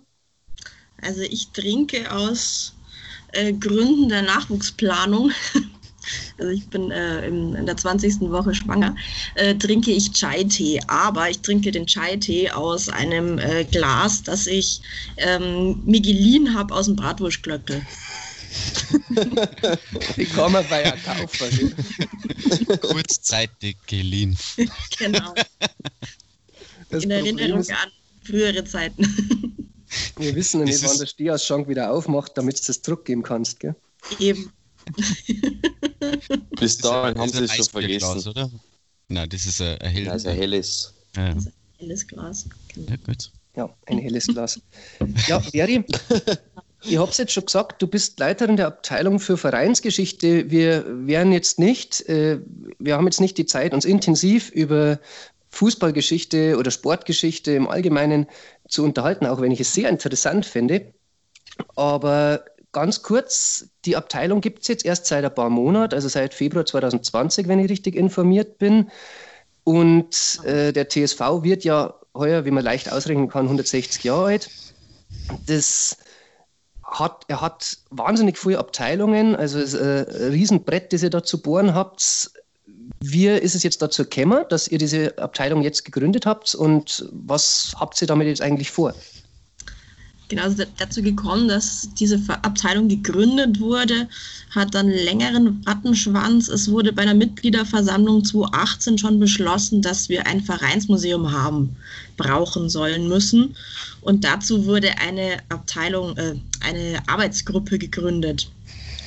[1.02, 2.74] Also ich trinke aus
[3.34, 5.32] äh, Gründen der Nachwuchsplanung
[6.38, 8.22] also ich bin äh, in, in, der 20.
[8.22, 8.96] Woche schwanger,
[9.36, 10.82] äh, trinke ich Chai-Tee.
[10.88, 14.82] Aber ich trinke den Chai-Tee aus einem äh, Glas, das ich
[15.18, 17.82] ähm, mir geliehen habe aus dem Bratwurstglöckel.
[20.18, 21.74] Die man bei ja kaufen.
[22.82, 24.38] Kurzzeitig geliehen.
[24.98, 25.34] genau.
[26.90, 27.92] Das in Erinnerung an
[28.24, 29.06] frühere Zeiten.
[30.18, 33.60] Wir wissen ja nicht, wann der Stehausschank wieder aufmacht, damit du das Druck geben kannst,
[33.60, 33.76] gell?
[34.20, 34.52] Eben.
[36.60, 38.00] Bis dahin haben sie es schon vergessen.
[38.00, 38.50] Glas, oder?
[39.08, 40.94] Nein, das ist ein, ein, hell das ist ein helles.
[41.16, 41.24] Ja.
[41.26, 42.46] ein helles Glas.
[42.76, 43.32] Ja, gut.
[43.56, 44.62] Ja, ein helles Glas.
[45.28, 45.84] Ja, Veri,
[46.84, 50.50] ich habe es jetzt schon gesagt, du bist Leiterin der Abteilung für Vereinsgeschichte.
[50.50, 52.40] Wir werden jetzt nicht, äh,
[52.80, 55.00] wir haben jetzt nicht die Zeit, uns intensiv über
[55.50, 58.28] Fußballgeschichte oder Sportgeschichte im Allgemeinen
[58.68, 60.94] zu unterhalten, auch wenn ich es sehr interessant finde.
[61.76, 66.34] Aber ganz kurz, die Abteilung gibt es jetzt erst seit ein paar Monaten, also seit
[66.34, 68.90] Februar 2020, wenn ich richtig informiert bin.
[69.64, 74.50] Und äh, der TSV wird ja heuer, wie man leicht ausrechnen kann, 160 Jahre alt.
[75.46, 75.98] Das
[76.84, 81.74] hat, er hat wahnsinnig viele Abteilungen, also ist ein Riesenbrett, das ihr da zu bohren
[81.74, 82.32] habt.
[83.00, 87.76] Wie ist es jetzt dazu gekommen, dass ihr diese Abteilung jetzt gegründet habt und was
[87.80, 88.94] habt ihr damit jetzt eigentlich vor?
[90.32, 94.08] Genau dazu gekommen, dass diese Abteilung gegründet wurde,
[94.50, 96.48] hat dann längeren Rattenschwanz.
[96.48, 101.76] Es wurde bei der Mitgliederversammlung 2018 schon beschlossen, dass wir ein Vereinsmuseum haben,
[102.18, 103.56] brauchen sollen müssen.
[104.02, 108.50] Und dazu wurde eine Abteilung, äh, eine Arbeitsgruppe gegründet.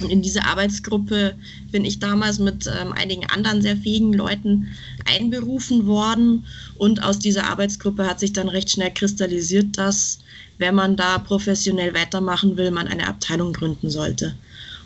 [0.00, 1.36] Und in diese Arbeitsgruppe
[1.70, 4.68] bin ich damals mit ähm, einigen anderen sehr fähigen Leuten
[5.04, 6.44] einberufen worden.
[6.76, 10.18] Und aus dieser Arbeitsgruppe hat sich dann recht schnell kristallisiert, dass,
[10.58, 14.34] wenn man da professionell weitermachen will, man eine Abteilung gründen sollte.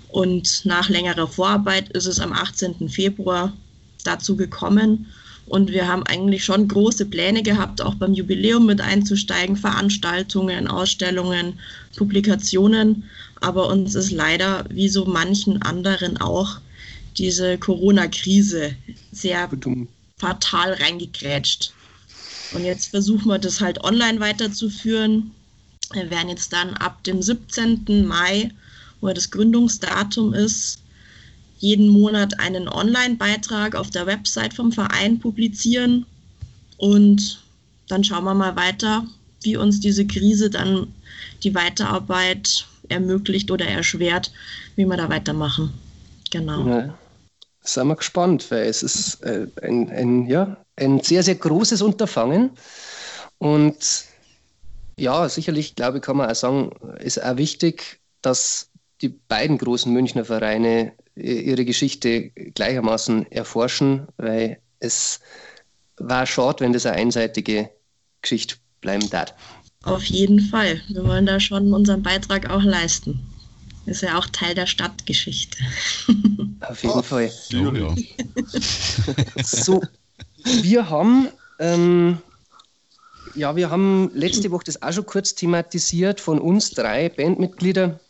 [0.09, 2.89] Und nach längerer Vorarbeit ist es am 18.
[2.89, 3.53] Februar
[4.05, 5.07] dazu gekommen.
[5.47, 11.59] Und wir haben eigentlich schon große Pläne gehabt, auch beim Jubiläum mit einzusteigen, Veranstaltungen, Ausstellungen,
[11.97, 13.05] Publikationen.
[13.41, 16.59] Aber uns ist leider, wie so manchen anderen auch,
[17.17, 18.75] diese Corona-Krise
[19.11, 19.49] sehr
[20.19, 21.73] fatal reingekrätscht.
[22.53, 25.33] Und jetzt versuchen wir das halt online weiterzuführen.
[25.93, 28.07] Wir werden jetzt dann ab dem 17.
[28.07, 28.51] Mai,
[29.01, 30.83] wo das Gründungsdatum ist,
[31.59, 36.07] jeden Monat einen Online-Beitrag auf der Website vom Verein publizieren.
[36.77, 37.43] Und
[37.89, 39.05] dann schauen wir mal weiter,
[39.43, 40.93] wie uns diese Krise dann
[41.43, 44.33] die Weiterarbeit ermöglicht oder erschwert,
[44.77, 45.73] wie wir da weitermachen.
[46.31, 46.67] Genau.
[46.67, 46.99] Ja,
[47.63, 52.51] sind wir gespannt, weil es ist äh, ein, ein, ja, ein sehr, sehr großes Unterfangen.
[53.39, 54.08] Und
[54.99, 59.93] ja, sicherlich, glaube ich, kann man auch sagen, ist auch wichtig, dass die beiden großen
[59.93, 65.21] Münchner Vereine ihre Geschichte gleichermaßen erforschen, weil es
[65.97, 67.71] war schade, wenn das eine einseitige
[68.23, 69.35] Geschichte bleiben darf.
[69.85, 70.81] Auf jeden Fall.
[70.89, 73.21] Wir wollen da schon unseren Beitrag auch leisten.
[73.87, 75.57] Ist ja auch Teil der Stadtgeschichte.
[76.61, 77.31] Auf jeden oh, Fall.
[77.51, 77.95] Ja.
[79.43, 79.81] so,
[80.45, 82.19] wir haben, ähm,
[83.39, 86.21] ja, wir haben letzte Woche das auch schon kurz thematisiert.
[86.21, 88.01] Von uns drei Bandmitglieder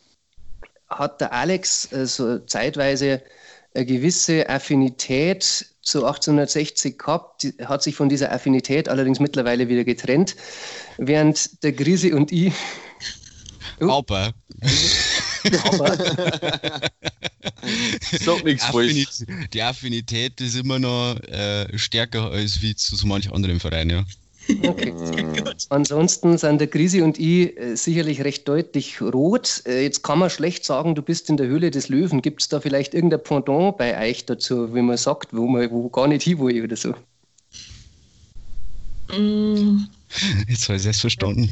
[0.88, 3.22] hat der Alex äh, so zeitweise
[3.74, 9.84] eine gewisse Affinität zu 1860 gehabt, die, hat sich von dieser Affinität allerdings mittlerweile wieder
[9.84, 10.36] getrennt,
[10.96, 12.52] während der Grisi und ich.
[13.80, 14.32] Uh, Aber.
[15.64, 15.96] Aber.
[18.20, 23.30] Sag nichts Affinität, Die Affinität ist immer noch äh, stärker als wie zu so manch
[23.30, 24.04] anderen Vereinen, ja.
[24.62, 24.94] Okay.
[25.68, 29.62] Ansonsten sind der Grisi und ich äh, sicherlich recht deutlich rot.
[29.66, 32.22] Äh, jetzt kann man schlecht sagen, du bist in der Höhle des Löwen.
[32.22, 35.88] Gibt es da vielleicht irgendein Pendant bei euch dazu, wie man sagt, wo man wo
[35.90, 36.94] gar nicht hin will oder so?
[39.16, 39.86] Mm.
[40.48, 41.50] Jetzt habe ich es verstanden.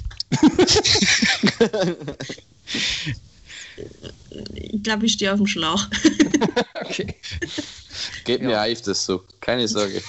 [4.55, 5.87] ich glaube, ich stehe auf dem Schlauch.
[6.83, 7.15] okay.
[8.25, 8.47] Geht ja.
[8.47, 10.03] mir auf das so, keine Sorge.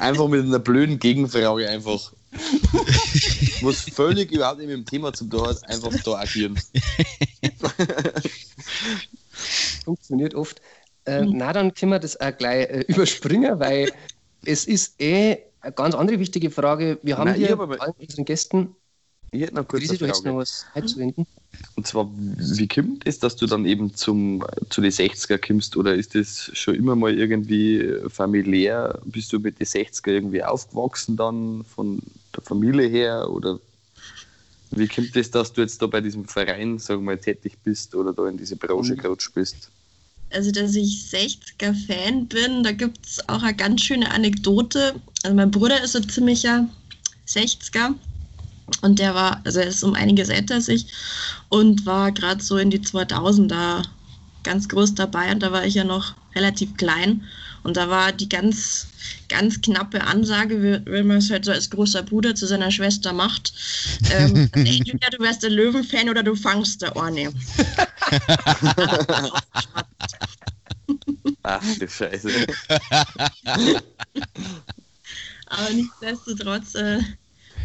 [0.00, 2.12] Einfach mit einer blöden Gegenfrage einfach.
[3.62, 6.58] Was völlig überhaupt nicht mit dem Thema zu tun hat, einfach da agieren.
[9.84, 10.60] Funktioniert oft.
[11.04, 11.24] Äh.
[11.24, 13.90] Na, dann können wir das auch gleich äh, überspringen, weil
[14.44, 16.98] es ist eh eine ganz andere wichtige Frage.
[17.02, 18.76] Wir haben Nein, hier bei allen unseren Gästen
[19.32, 20.28] ich hätte noch kurz Krise, eine Frage.
[20.28, 21.26] Noch was einzuwenden.
[21.76, 25.76] Und zwar, wie kommt es, dass du dann eben zum, zu den 60er kommst?
[25.76, 28.98] Oder ist das schon immer mal irgendwie familiär?
[29.04, 32.00] Bist du mit den 60er irgendwie aufgewachsen dann von
[32.34, 33.30] der Familie her?
[33.30, 33.60] Oder
[34.72, 37.94] wie kommt es, dass du jetzt da bei diesem Verein, sagen wir mal, tätig bist
[37.94, 38.98] oder da in diese Branche mhm.
[38.98, 39.70] gerutscht bist?
[40.32, 44.94] Also, dass ich 60er-Fan bin, da gibt es auch eine ganz schöne Anekdote.
[45.22, 46.68] Also, mein Bruder ist ein ziemlicher
[47.26, 47.94] 60er
[48.82, 50.86] und der war, also er ist um einiges älter als ich
[51.48, 53.84] und war gerade so in die 2000er
[54.42, 57.22] ganz groß dabei und da war ich ja noch relativ klein.
[57.62, 58.86] Und da war die ganz,
[59.28, 63.12] ganz knappe Ansage, wie, wie man es halt so als großer Bruder zu seiner Schwester
[63.12, 63.52] macht.
[64.10, 67.30] Ähm, entweder du wärst der Löwenfan oder du fangst der Orne.
[71.42, 72.30] Ach du Scheiße.
[75.46, 77.00] Aber nichtsdestotrotz äh,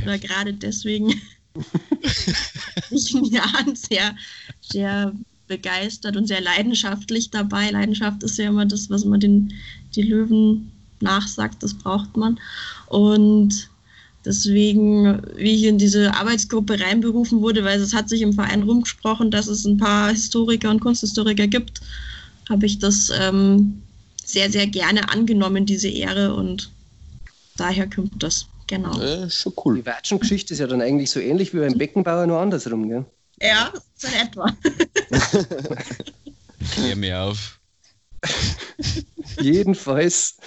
[0.04, 1.14] oder gerade deswegen
[2.92, 4.16] ich in Jahren sehr,
[4.62, 5.14] sehr
[5.48, 7.70] begeistert und sehr leidenschaftlich dabei.
[7.70, 9.54] Leidenschaft ist ja immer das, was man den
[9.96, 12.40] die Löwen nachsagt, das braucht man.
[12.88, 13.70] Und
[14.26, 19.32] deswegen, wie ich in diese Arbeitsgruppe reinberufen wurde, weil es hat sich im Verein rumgesprochen,
[19.32, 21.82] dass es ein paar Historiker und Kunsthistoriker gibt,
[22.50, 23.82] habe ich das ähm,
[24.24, 26.72] sehr, sehr gerne angenommen, diese Ehre und
[27.58, 28.48] daher kommt das.
[28.68, 29.00] Genau.
[29.00, 29.76] Äh, schon cool.
[29.76, 33.06] Die Watschen-Geschichte ist ja dann eigentlich so ähnlich wie beim Beckenbauer, nur andersrum, gell?
[33.42, 34.58] Ja, so in etwa.
[36.72, 37.60] Klär mir auf.
[39.40, 40.38] Jedenfalls,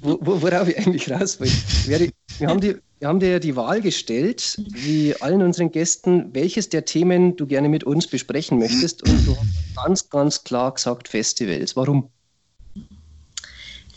[0.00, 1.52] wo, wo, worauf ich eigentlich raus will.
[1.86, 6.68] Wir haben die, wir haben dir ja die Wahl gestellt, wie allen unseren Gästen, welches
[6.68, 9.02] der Themen du gerne mit uns besprechen möchtest.
[9.02, 11.76] Und du hast ganz, ganz klar gesagt Festivals.
[11.76, 12.10] Warum?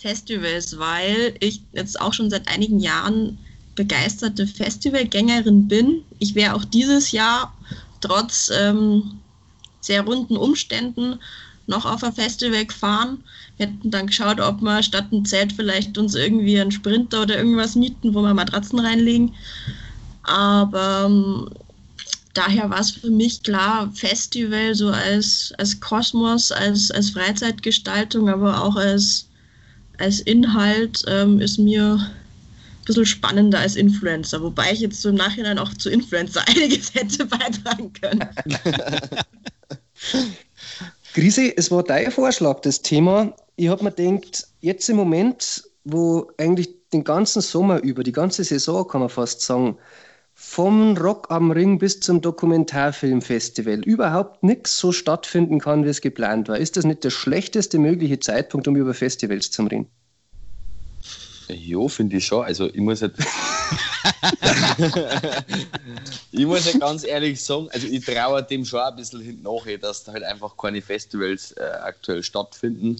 [0.02, 3.38] Festivals, weil ich jetzt auch schon seit einigen Jahren
[3.76, 6.02] begeisterte Festivalgängerin bin.
[6.20, 7.54] Ich wäre auch dieses Jahr
[8.02, 9.20] trotz ähm,
[9.80, 11.20] sehr runden Umständen
[11.68, 13.24] noch auf ein Festival gefahren.
[13.58, 17.38] Wir hätten dann geschaut, ob wir statt ein Zelt vielleicht uns irgendwie einen Sprinter oder
[17.38, 19.34] irgendwas mieten, wo wir Matratzen reinlegen.
[20.24, 21.50] Aber ähm,
[22.34, 28.64] daher war es für mich klar, Festival so als, als Kosmos, als, als Freizeitgestaltung, aber
[28.64, 29.28] auch als,
[30.02, 35.16] als Inhalt ähm, ist mir ein bisschen spannender als Influencer, wobei ich jetzt so im
[35.16, 38.24] Nachhinein auch zu Influencer einiges hätte beitragen können.
[41.14, 43.34] Grise, es war dein Vorschlag, das Thema.
[43.58, 48.44] Ich habe mir gedacht, jetzt im Moment, wo eigentlich den ganzen Sommer über, die ganze
[48.44, 49.78] Saison kann man fast sagen,
[50.44, 56.50] vom Rock am Ring bis zum Dokumentarfilmfestival überhaupt nichts so stattfinden kann, wie es geplant
[56.50, 56.58] war.
[56.58, 59.88] Ist das nicht der schlechteste mögliche Zeitpunkt, um über Festivals zu reden?
[61.48, 62.44] Ja, finde ich schon.
[62.44, 63.14] Also ich muss halt
[66.32, 69.66] ich muss ja ganz ehrlich sagen, also ich traue dem schon ein bisschen hinten nach,
[69.80, 72.96] dass da halt einfach keine Festivals äh, aktuell stattfinden.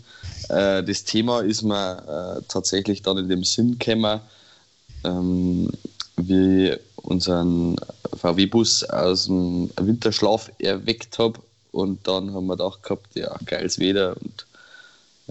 [0.50, 4.22] Äh, das Thema ist mir äh, tatsächlich dann in dem Sinn gekommen,
[5.04, 5.72] ähm,
[6.28, 7.76] wie unseren
[8.16, 11.40] VW-Bus aus dem Winterschlaf erweckt habe
[11.72, 14.46] und dann haben wir gedacht gehabt, ja, geiles Wetter und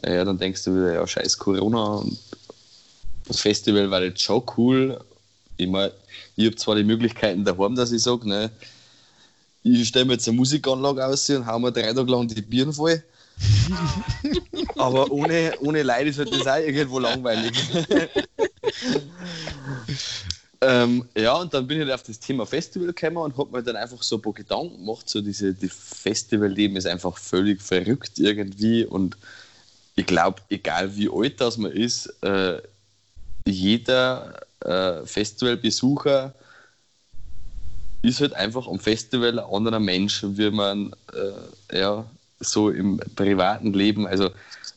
[0.04, 2.18] ja, dann denkst du wieder, ja, scheiß Corona und
[3.28, 4.98] das Festival war jetzt schon cool,
[5.56, 5.92] ich meine,
[6.36, 8.50] ich habe zwar die Möglichkeiten daheim, dass ich sage, ne,
[9.62, 12.72] ich stelle mir jetzt eine Musikanlage aus und hau mir drei Tage lang die Birnen
[12.72, 13.02] voll.
[14.76, 17.52] Aber ohne, ohne Leid ist halt das auch irgendwo langweilig.
[20.62, 23.62] ähm, ja, und dann bin ich halt auf das Thema Festival gekommen und habe mir
[23.62, 25.08] dann einfach so ein paar Gedanken gemacht.
[25.08, 28.84] So diese die Festivalleben ist einfach völlig verrückt irgendwie.
[28.84, 29.16] Und
[29.96, 32.60] ich glaube, egal wie alt das man ist, äh,
[33.46, 36.34] jeder äh, Festivalbesucher
[38.02, 42.04] ist halt einfach am Festival ein anderer Mensch, wie man äh, ja,
[42.38, 44.30] so im privaten Leben, also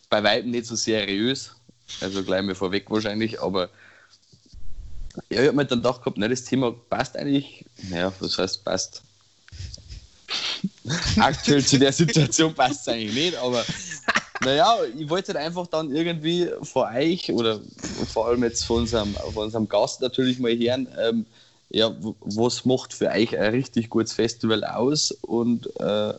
[0.10, 1.56] bei weitem nicht so seriös,
[2.02, 3.70] also gleich mal vorweg wahrscheinlich, aber
[5.30, 8.64] ja, ich habe mir dann gedacht gehabt, ne, das Thema passt eigentlich, naja, was heißt
[8.64, 9.02] passt?
[11.18, 13.64] Aktuell zu der Situation passt es eigentlich nicht, aber
[14.44, 17.62] naja, ich wollte halt einfach dann irgendwie vor euch oder
[18.12, 21.26] vor allem jetzt von unserem, von unserem Gast natürlich mal hören, ähm,
[21.70, 26.14] ja, was macht für euch ein richtig gutes Festival aus und äh,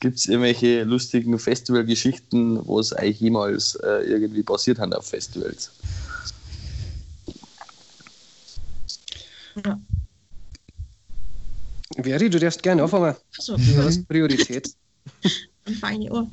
[0.00, 5.70] gibt es irgendwelche lustigen Festivalgeschichten, was euch jemals äh, irgendwie passiert haben auf Festivals?
[9.64, 9.80] Ja.
[11.96, 13.16] Veri, du darfst gerne anfangen.
[13.38, 13.56] So.
[13.56, 14.74] Du hast Priorität.
[15.64, 16.32] Dann fange ich an.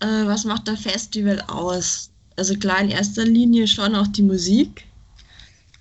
[0.00, 2.10] Äh, was macht der Festival aus?
[2.36, 4.84] Also klar, in erster Linie schon auch die Musik.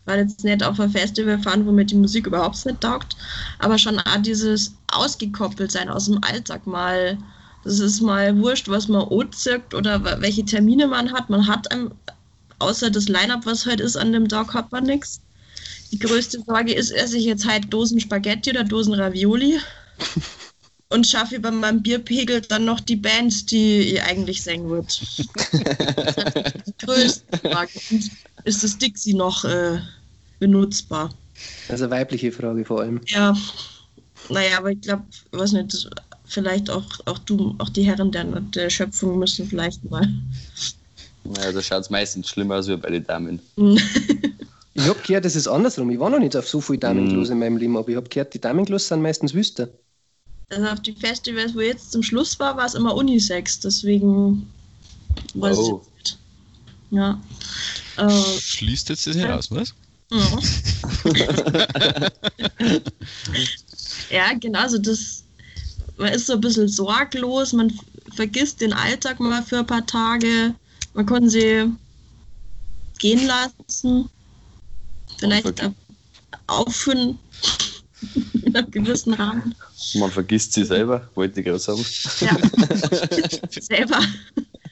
[0.06, 3.18] Weil jetzt nicht auf ein Festival fahren, wo mir die Musik überhaupt nicht taugt,
[3.58, 7.18] aber schon auch dieses ausgekoppelt sein aus dem Alltag mal.
[7.64, 11.32] Das ist mal wurscht, was man anzieht oder welche Termine man hat.
[11.32, 11.92] Man hat einem,
[12.60, 15.20] außer das Line-Up, was heute ist, an dem Tag hat man nichts.
[15.96, 19.60] Die größte Sorge ist, esse ich jetzt halt Dosen Spaghetti oder Dosen Ravioli?
[20.90, 24.88] und schaffe über meinem Bierpegel dann noch die Band, die ich eigentlich singen wird.
[25.38, 27.72] das ist die größte Frage.
[28.44, 29.80] ist das Dixie noch äh,
[30.40, 31.14] benutzbar?
[31.70, 33.00] Also weibliche Frage vor allem.
[33.06, 33.34] Ja,
[34.28, 35.90] naja, aber ich glaube, was nicht,
[36.26, 40.10] vielleicht auch, auch du, auch die Herren der, der Schöpfung müssen vielleicht mal.
[41.24, 43.40] Naja, da schaut es meistens schlimmer aus wie bei den Damen.
[44.76, 45.90] ich habe gehört, das ist andersrum.
[45.90, 47.32] Ich war noch nicht auf so viel Damenklos mm.
[47.32, 49.70] in meinem Leben, aber ich habe gehört, die Damenklos sind meistens wüster.
[50.50, 54.52] Also auf die Festivals, wo jetzt zum Schluss war, war es immer Unisex, deswegen
[55.34, 55.82] weiß oh.
[55.82, 56.20] ich nicht.
[56.92, 57.22] Ja.
[57.98, 59.74] Äh, Schließt jetzt das heraus, was?
[60.12, 60.40] Ja.
[64.12, 65.24] ja, genau, also das,
[65.98, 67.74] man ist so ein bisschen sorglos, man
[68.14, 70.54] vergisst den Alltag mal für ein paar Tage,
[70.94, 71.72] man kann sie
[73.00, 74.10] gehen lassen,
[75.32, 75.72] vielleicht
[76.48, 77.18] aufführen
[78.44, 79.56] in einem gewissen Rahmen.
[79.96, 81.86] Man vergisst sie selber, wollte ich gerade sagen.
[82.20, 82.38] Ja,
[83.62, 84.00] selber.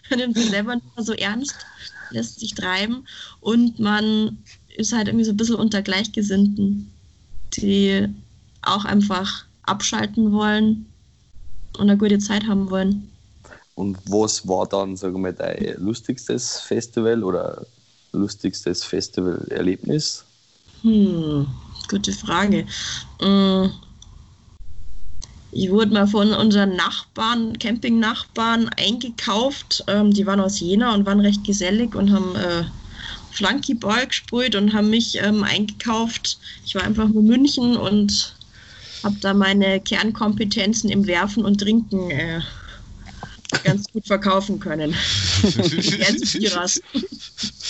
[0.10, 1.56] Man nimmt sich selber nicht mehr so ernst,
[2.12, 3.08] lässt sich treiben
[3.42, 4.38] und man
[4.76, 6.92] ist halt irgendwie so ein bisschen unter Gleichgesinnten,
[7.54, 8.08] die
[8.62, 10.86] auch einfach abschalten wollen
[11.78, 13.10] und eine gute Zeit haben wollen.
[13.76, 17.66] Und was war dann, sagen wir mal, dein lustigstes Festival oder
[18.12, 20.26] lustigstes Festivalerlebnis?
[20.84, 21.48] Hm
[21.94, 22.66] gute Frage.
[23.22, 23.68] Mm.
[25.56, 29.84] Ich wurde mal von unseren Nachbarn, Camping-Nachbarn eingekauft.
[29.88, 32.64] Ähm, die waren aus Jena und waren recht gesellig und haben äh,
[33.32, 36.40] Flunkyball gespielt und haben mich ähm, eingekauft.
[36.66, 38.36] Ich war einfach nur München und
[39.04, 42.42] habe da meine Kernkompetenzen im Werfen und Trinken äh,
[43.64, 44.96] ganz gut verkaufen können.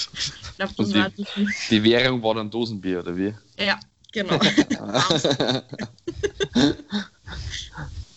[0.57, 1.11] Biras.
[1.17, 3.33] die, die Währung war dann Dosenbier, oder wie?
[3.57, 3.79] Ja,
[4.11, 4.37] genau.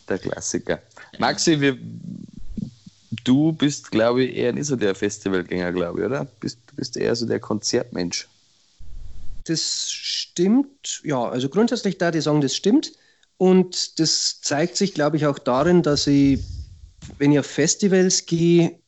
[0.09, 0.83] der Klassiker.
[1.19, 1.79] Maxi, wir,
[3.25, 6.25] du bist, glaube ich, eher nicht so der Festivalgänger, glaube ich, oder?
[6.41, 8.29] Bist, du bist eher so der Konzertmensch.
[9.45, 12.93] Das stimmt, ja, also grundsätzlich da die sagen, das stimmt.
[13.39, 16.41] Und das zeigt sich, glaube ich, auch darin, dass ich,
[17.19, 18.81] wenn ich auf Festivals gehe,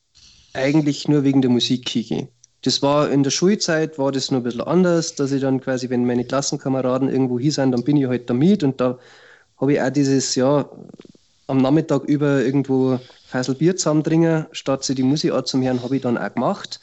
[0.53, 2.27] eigentlich nur wegen der Musik gehe.
[2.61, 5.89] Das war in der Schulzeit, war das nur ein bisschen anders, dass ich dann quasi,
[5.89, 8.99] wenn meine Klassenkameraden irgendwo hier sind, dann bin ich halt da mit und da
[9.57, 10.69] habe ich auch dieses, ja,
[11.47, 16.01] am Nachmittag über irgendwo Feisel Bier zusammendringen, statt sie die Musik zum Hören, habe ich
[16.01, 16.79] dann auch gemacht.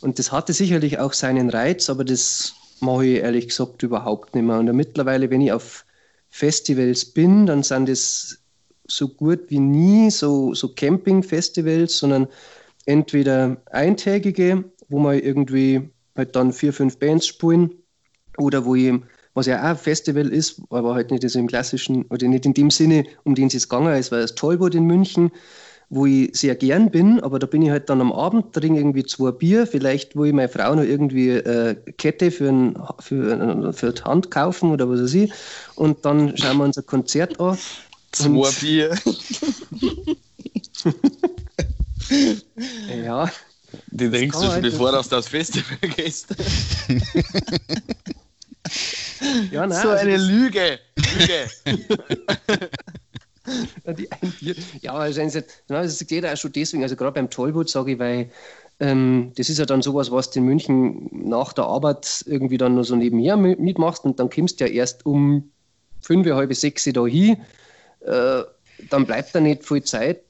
[0.00, 4.44] Und das hatte sicherlich auch seinen Reiz, aber das mache ich ehrlich gesagt überhaupt nicht
[4.44, 4.58] mehr.
[4.58, 5.84] Und mittlerweile, wenn ich auf
[6.30, 8.38] Festivals bin, dann sind es
[8.86, 12.28] so gut wie nie so, so Camping-Festivals, sondern
[12.86, 17.72] entweder eintägige, wo man irgendwie halt dann vier, fünf Bands spielen,
[18.38, 18.92] oder wo ich
[19.34, 22.54] was ja auch ein Festival ist, aber halt nicht so im klassischen, oder nicht in
[22.54, 25.32] dem Sinne, um den es jetzt gegangen ist, weil das Tollwood in München,
[25.90, 29.02] wo ich sehr gern bin, aber da bin ich halt dann am Abend, trinke irgendwie
[29.02, 33.92] zwei Bier, vielleicht wo ich meine Frau noch irgendwie äh, Kette für, ein, für, für
[33.92, 35.32] die Hand kaufen oder was weiß ich
[35.74, 37.58] und dann schauen wir uns ein Konzert an.
[38.12, 38.94] Zwei Bier.
[43.04, 43.28] ja.
[43.86, 46.34] Die trinkst du schon, bevor du das Festival gehst.
[49.50, 50.78] Ja, nein, so also eine Lüge.
[50.96, 51.50] Lüge.
[53.96, 54.34] die ein
[54.80, 55.20] Ja, also
[55.68, 58.30] das geht auch schon deswegen, also gerade beim Tollwood sage ich, weil
[58.80, 62.74] ähm, das ist ja dann sowas, was du in München nach der Arbeit irgendwie dann
[62.74, 65.50] nur so nebenher mitmachst und dann kommst du ja erst um
[66.00, 67.36] fünf, halb sechs da hin.
[68.00, 68.42] Äh,
[68.90, 70.23] dann bleibt da nicht viel Zeit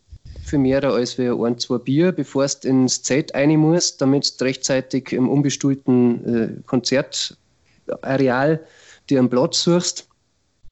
[0.45, 4.45] für mehr als für ein, zwei Bier, bevor du ins Zelt rein musst, damit du
[4.45, 8.61] rechtzeitig im unbestuhlten äh, Konzertareal
[9.09, 10.09] dir einen Platz suchst.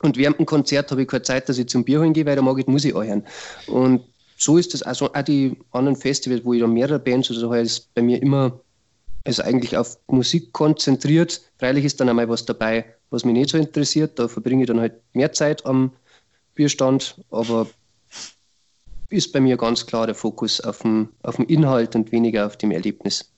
[0.03, 2.37] Und während dem Konzert habe ich keine Zeit, dass ich zum Bier holen gehe, weil
[2.37, 3.25] da mag ich die Musik anhören.
[3.67, 4.03] Und
[4.37, 7.51] so ist das, also auch die anderen Festivals, wo ich dann mehrere Bands oder so
[7.51, 8.61] habe, ist bei mir immer
[9.25, 11.41] also eigentlich auf Musik konzentriert.
[11.59, 14.19] Freilich ist dann einmal was dabei, was mich nicht so interessiert.
[14.19, 15.93] Da verbringe ich dann halt mehr Zeit am
[16.55, 17.69] Bierstand, aber
[19.13, 22.57] ist bei mir ganz klar der Fokus auf dem, auf dem Inhalt und weniger auf
[22.57, 23.31] dem Erlebnis.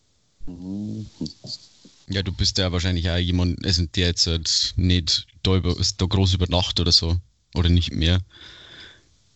[2.08, 6.06] Ja, du bist ja wahrscheinlich auch jemand, also der jetzt halt nicht da, über, da
[6.06, 7.16] groß über Nacht oder so.
[7.54, 8.20] Oder nicht mehr.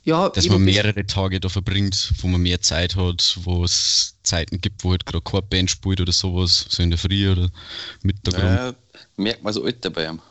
[0.05, 4.61] Ja, dass man mehrere Tage da verbringt, wo man mehr Zeit hat, wo es Zeiten
[4.61, 7.51] gibt, wo halt gerade keine Band spielt oder sowas, so in der Früh oder
[8.03, 8.39] Mittag.
[8.39, 8.75] Ja,
[9.17, 10.23] merkt man so alt dabei haben.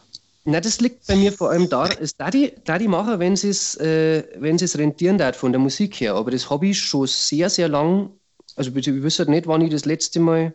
[0.50, 3.36] Na, das liegt bei mir vor allem da, es da die, da die machen, wenn
[3.36, 6.16] sie es, äh, es rentieren darf von der Musik her.
[6.16, 8.12] Aber das habe ich schon sehr, sehr lang.
[8.56, 10.54] Also ich wüsste nicht, wann ich das letzte Mal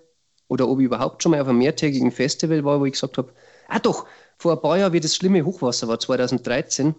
[0.48, 3.34] oder ob ich überhaupt schon mal auf einem mehrtägigen Festival war, wo ich gesagt habe,
[3.68, 4.06] ah doch,
[4.38, 6.94] vor ein paar Jahren, wie das schlimme Hochwasser war, 2013,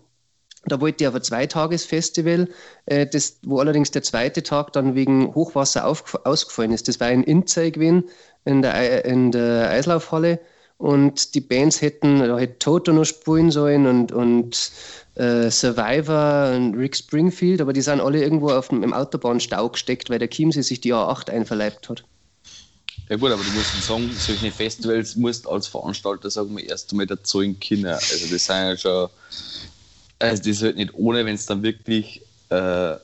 [0.66, 2.48] da wollte ich auf ein Zweitagesfestival,
[2.86, 6.88] äh, das, wo allerdings der zweite Tag dann wegen Hochwasser auf, ausgefallen ist.
[6.88, 8.04] Das war in Inzey gewesen,
[8.46, 10.40] in der, in der Eislaufhalle.
[10.84, 14.70] Und die Bands hätten, da hätte Toto noch spielen sollen und, und
[15.16, 20.10] äh, Survivor und Rick Springfield, aber die sind alle irgendwo auf dem, im Autobahnstau gesteckt,
[20.10, 22.04] weil der Chiemsee sich die A8 einverleibt hat.
[23.08, 27.08] Ja gut, aber du musst sagen, solche Festivals musst als Veranstalter, sagen wir, erst einmal
[27.08, 27.86] dazu können.
[27.86, 29.10] Also das sind ja schon,
[30.20, 32.98] also das ist halt nicht ohne, wenn es dann wirklich äh,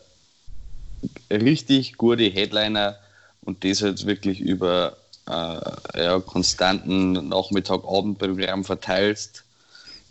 [1.31, 2.97] richtig gute Headliner
[3.39, 4.97] und das halt wirklich über
[5.29, 9.43] äh, ja, konstanten Nachmittag-Abend-Programm verteilst,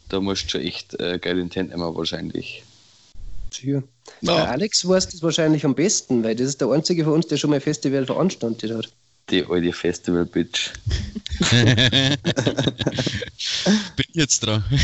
[0.09, 2.63] da musst du schon echt äh, geil Intent nehmen wahrscheinlich.
[3.63, 3.83] Ja.
[4.21, 4.45] Ja.
[4.45, 7.51] Alex weiß das wahrscheinlich am besten, weil das ist der einzige von uns, der schon
[7.51, 8.89] mal ein Festival veranstaltet hat.
[9.31, 10.71] Die alte Festival-Bitch.
[13.97, 14.65] Bin jetzt dran.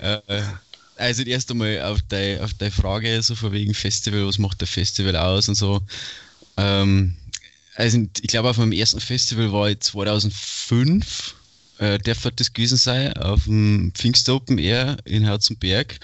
[0.00, 0.42] Äh,
[0.96, 4.68] also erst einmal auf deine, auf deine Frage, so von wegen Festival, was macht der
[4.68, 5.80] Festival aus und so.
[6.56, 7.16] Ähm,
[7.78, 11.36] also ich glaube, auf meinem ersten Festival war ich 2005,
[11.78, 16.00] äh, der wird das gewesen sein, auf dem Pfingst Open Air in Herzenberg.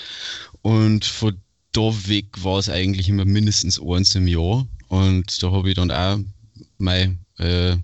[0.63, 1.37] Und von
[1.73, 4.69] da weg war es eigentlich immer mindestens eins im Jahr.
[4.87, 6.21] Und da habe ich dann auch
[6.79, 7.77] mein äh,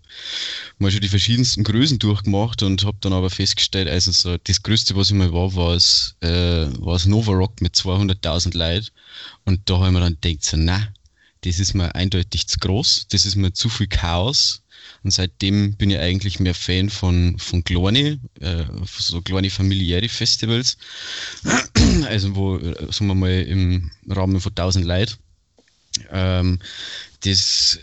[0.78, 4.94] mal schon die verschiedensten Größen durchgemacht und habe dann aber festgestellt, also so das Größte,
[4.94, 8.86] was ich mal war, war es, äh, Nova Rock mit 200.000 Leuten
[9.46, 10.86] und da habe ich mir dann gedacht, so, na,
[11.42, 14.62] das ist mir eindeutig zu groß, das ist mir zu viel Chaos
[15.02, 20.76] und seitdem bin ich eigentlich mehr Fan von, von kleinen, äh, so kleine familiäre Festivals,
[22.08, 25.14] also wo, äh, sagen wir mal, im Rahmen von 1000 Leuten.
[26.10, 26.58] Ähm,
[27.24, 27.80] das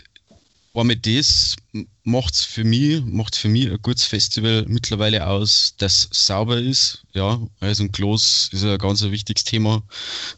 [0.74, 1.56] einmal das
[2.04, 7.04] macht es für mich, macht's für mich ein gutes Festival mittlerweile aus, das sauber ist.
[7.12, 9.82] Ja, also ein Klos ist ein ganz wichtiges Thema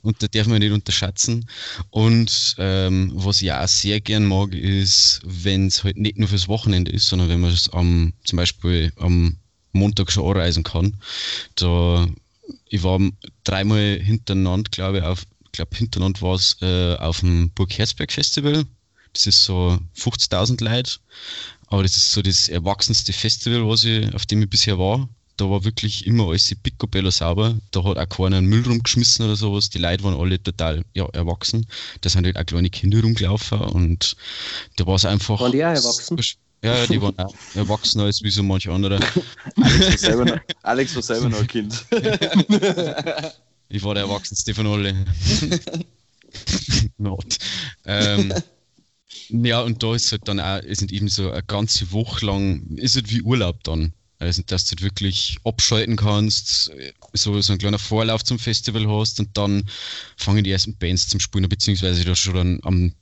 [0.03, 1.49] und da darf man nicht unterschätzen.
[1.91, 6.49] Und ähm, was ich auch sehr gern mag, ist, wenn es halt nicht nur fürs
[6.49, 9.37] Wochenende ist, sondern wenn man es am, zum Beispiel am
[9.73, 10.97] Montag schon anreisen kann.
[11.55, 12.09] Da,
[12.69, 13.01] ich war
[13.45, 18.65] dreimal hintereinander, glaube ich, auf, glaube hintereinander war es äh, auf dem Burg Herzberg Festival
[19.13, 20.99] das ist so 50.000 Leute.
[21.69, 25.09] Aber das ist so das erwachsenste Festival, was ich, auf dem ich bisher war.
[25.37, 27.57] Da war wirklich immer alles picobello sauber.
[27.71, 29.71] Da hat auch keiner einen Müll rumgeschmissen oder sowas.
[29.71, 31.67] Die Leute waren alle total ja, erwachsen.
[32.03, 34.17] Da sind halt auch kleine Kinder rumgelaufen und
[34.77, 35.41] da war es einfach.
[35.41, 36.19] Waren die auch erwachsen?
[36.63, 39.01] Ja, die waren auch erwachsener als wie so manche andere.
[39.57, 41.87] Alex war selber noch, Alex war selber noch ein Kind.
[43.71, 45.09] ich war der Erwachsenste von allen.
[46.99, 47.39] Not.
[47.87, 48.35] Ähm,
[49.29, 52.77] ja, und da ist halt dann auch, ist halt eben so eine ganze Woche lang,
[52.77, 53.93] ist halt wie Urlaub dann.
[54.19, 56.71] Also, dass du halt wirklich abschalten kannst,
[57.15, 59.65] so, so ein kleiner Vorlauf zum Festival hast und dann
[60.17, 62.93] fangen die ersten Bands zum Spielen, beziehungsweise da schon dann am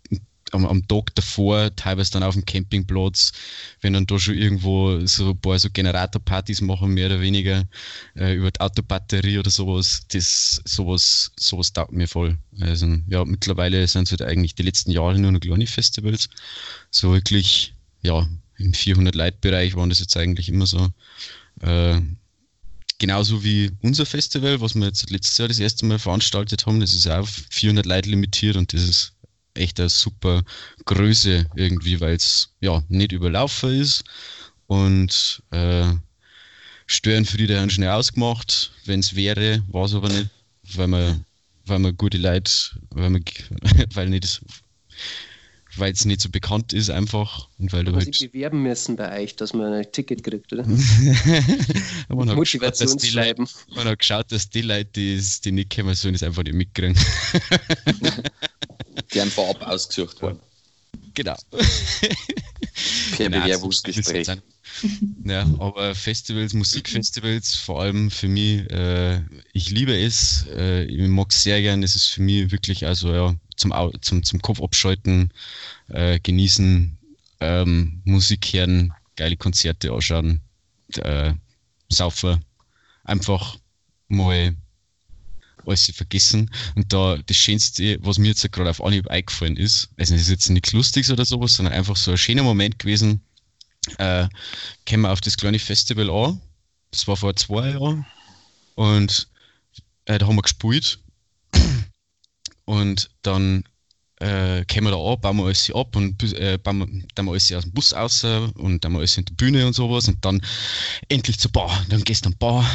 [0.53, 3.33] am, am Tag davor, teilweise dann auf dem Campingplatz,
[3.81, 7.69] wenn dann da schon irgendwo so ein paar so Generatorpartys machen, mehr oder weniger,
[8.17, 12.39] äh, über die Autobatterie oder sowas, das, sowas, sowas taugt mir voll.
[12.61, 16.29] Also, ja, mittlerweile sind es halt eigentlich die letzten Jahre nur noch kleine Festivals.
[16.91, 18.27] So wirklich, ja,
[18.57, 20.91] im 400-Leute-Bereich waren das jetzt eigentlich immer so.
[21.61, 22.01] Äh,
[22.99, 26.93] genauso wie unser Festival, was wir jetzt letztes Jahr das erste Mal veranstaltet haben, das
[26.93, 29.13] ist auch auf 400 Leute limitiert und das ist
[29.59, 30.43] echt eine super
[30.85, 34.05] Größe irgendwie, weil es ja nicht überlaufen ist
[34.67, 35.87] und äh,
[36.87, 38.73] Stören für die dann schnell ausgemacht.
[38.87, 40.31] Wenn es wäre, war es aber nicht,
[40.75, 41.25] weil man,
[41.67, 42.51] weil man gute Leute,
[42.91, 43.25] weil man,
[43.95, 44.41] weil nicht,
[45.77, 49.23] weil es nicht so bekannt ist einfach und weil du halt sich bewerben müssen bei
[49.23, 50.65] euch, dass man ein Ticket kriegt, oder?
[52.09, 53.45] man, hat geschaut, dass die Leute,
[53.75, 56.97] man hat geschaut, dass die Leute, die, die nicht kommen sollen, es einfach nicht mitkriegen.
[59.15, 60.41] die haben vorab ausgesucht worden.
[61.15, 61.37] Genau.
[63.17, 64.29] Genau, Bewerbungsgespräch.
[65.25, 69.21] Ja, aber Festivals, Musikfestivals, vor allem für mich, äh,
[69.53, 73.13] ich liebe es, äh, ich mag es sehr gern, es ist für mich wirklich also
[73.13, 75.33] ja, zum, zum, zum Kopf abschalten,
[75.89, 76.97] äh, genießen,
[77.41, 80.41] ähm, Musik hören, geile Konzerte anschauen,
[80.97, 81.33] äh,
[81.89, 82.45] saufen,
[83.05, 83.59] einfach
[84.07, 84.55] mal
[85.69, 86.51] alles vergessen.
[86.75, 90.31] Und da das Schönste, was mir jetzt gerade auf Anhieb eingefallen ist, also das ist
[90.31, 93.21] jetzt nichts Lustiges oder sowas, sondern einfach so ein schöner Moment gewesen,
[93.99, 94.29] äh,
[94.85, 96.41] kämen wir auf das kleine Festival an.
[96.91, 98.07] Das war vor zwei Jahren.
[98.75, 99.29] Und
[100.07, 100.99] äh, da haben wir gespielt.
[102.65, 103.65] Und dann
[104.21, 107.53] äh, kämen wir da an, bauen wir alles ab und äh, bauen dann wir alles
[107.53, 110.09] aus dem Bus raus und dann wir alles in der Bühne und sowas.
[110.09, 110.43] Und dann
[111.09, 111.85] endlich zur Bar.
[111.89, 112.69] Dann gehst du an Bar.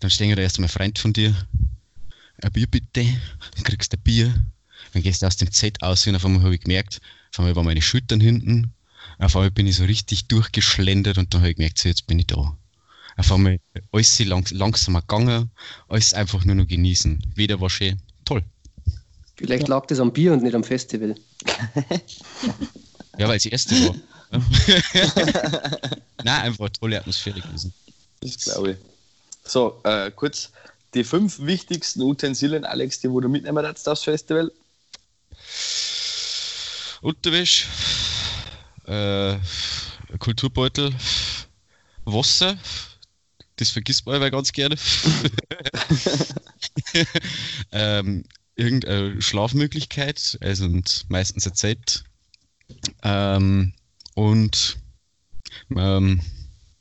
[0.00, 1.34] Dann stehen da erst einmal Freund von dir
[2.42, 3.04] ein Bier bitte,
[3.54, 4.34] dann kriegst du ein Bier,
[4.92, 7.00] dann gehst du aus dem Z aus und auf einmal habe ich gemerkt,
[7.32, 8.72] auf einmal waren meine Schultern hinten,
[9.18, 12.18] auf einmal bin ich so richtig durchgeschlendert und dann habe ich gemerkt, so jetzt bin
[12.18, 12.56] ich da.
[13.16, 13.58] Auf einmal
[13.92, 15.50] alles lang, langsamer gegangen,
[15.88, 17.24] alles einfach nur noch genießen.
[17.34, 18.42] Wieder war schön, toll.
[19.36, 21.14] Vielleicht lag das am Bier und nicht am Festival.
[23.18, 23.94] ja, weil es die erste war.
[26.24, 27.72] Nein, einfach eine tolle Atmosphäre gewesen.
[28.20, 28.76] Das glaube ich.
[29.44, 30.50] So, äh, kurz
[30.96, 34.50] die fünf wichtigsten Utensilien, Alex, die wo du mitnehmen darfst aufs Festival?
[37.02, 37.66] Unterwäsche,
[38.86, 39.36] äh,
[40.18, 40.94] Kulturbeutel,
[42.04, 42.58] Wasser,
[43.56, 44.76] das vergisst man aber ganz gerne.
[47.72, 48.24] ähm,
[48.54, 50.68] irgendeine Schlafmöglichkeit, also
[51.08, 52.04] meistens eine Zeit.
[53.02, 53.74] Ähm,
[54.14, 54.78] und
[55.76, 56.20] ähm,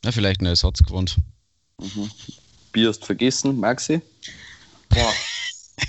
[0.03, 1.18] na, vielleicht ein Ersatzgewand.
[1.80, 2.09] Mhm.
[2.76, 4.01] Bier hast vergessen, Maxi?
[4.89, 5.13] Boah.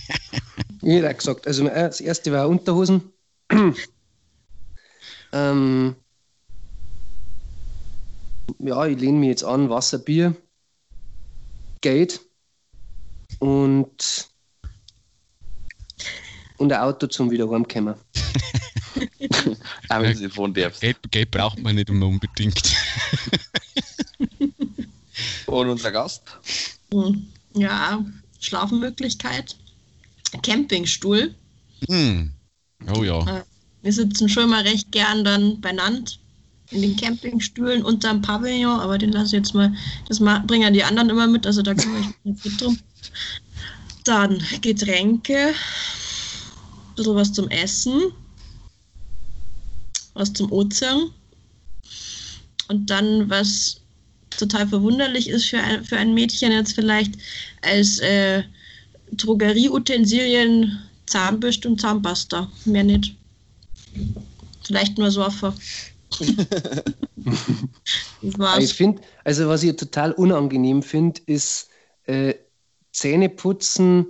[0.83, 1.45] Jeder hat gesagt.
[1.45, 3.13] Also das erste war Unterhosen.
[5.33, 5.97] ähm,
[8.61, 10.37] ja, ich lehne mich jetzt an, Wasser, Bier,
[11.81, 12.21] Geld
[13.41, 14.29] und,
[16.59, 17.97] und ein Auto zum wieder heimkommen.
[19.89, 20.83] Aber wenn du von darfst.
[20.83, 22.63] Gelb, Gelb braucht man nicht immer unbedingt.
[25.47, 26.23] Und unser Gast?
[26.93, 28.05] Hm, Ja,
[28.41, 29.57] Schlafenmöglichkeit.
[30.43, 31.35] Campingstuhl.
[31.89, 32.33] Hm.
[32.95, 33.45] Oh ja.
[33.83, 36.13] Wir sitzen schon immer recht gern dann beieinander
[36.71, 39.73] in den Campingstühlen unterm Pavillon, aber den lasse ich jetzt mal,
[40.09, 42.79] das bringen ja die anderen immer mit, also da kümmere ich mich nicht drum.
[44.05, 48.13] Dann Getränke, ein bisschen was zum Essen,
[50.15, 51.11] was zum Ozean
[52.69, 53.81] und dann was
[54.39, 57.15] total verwunderlich ist für ein, für ein Mädchen jetzt vielleicht
[57.63, 58.43] als äh,
[59.13, 62.51] Drogerieutensilien Zahnbürste und Zahnpasta.
[62.65, 63.17] Mehr nicht.
[64.65, 65.55] Vielleicht nur Sofa.
[66.11, 66.29] das
[68.59, 71.69] Ich finde, also was ich total unangenehm finde, ist
[72.05, 72.35] äh,
[72.93, 74.07] Zähne putzen,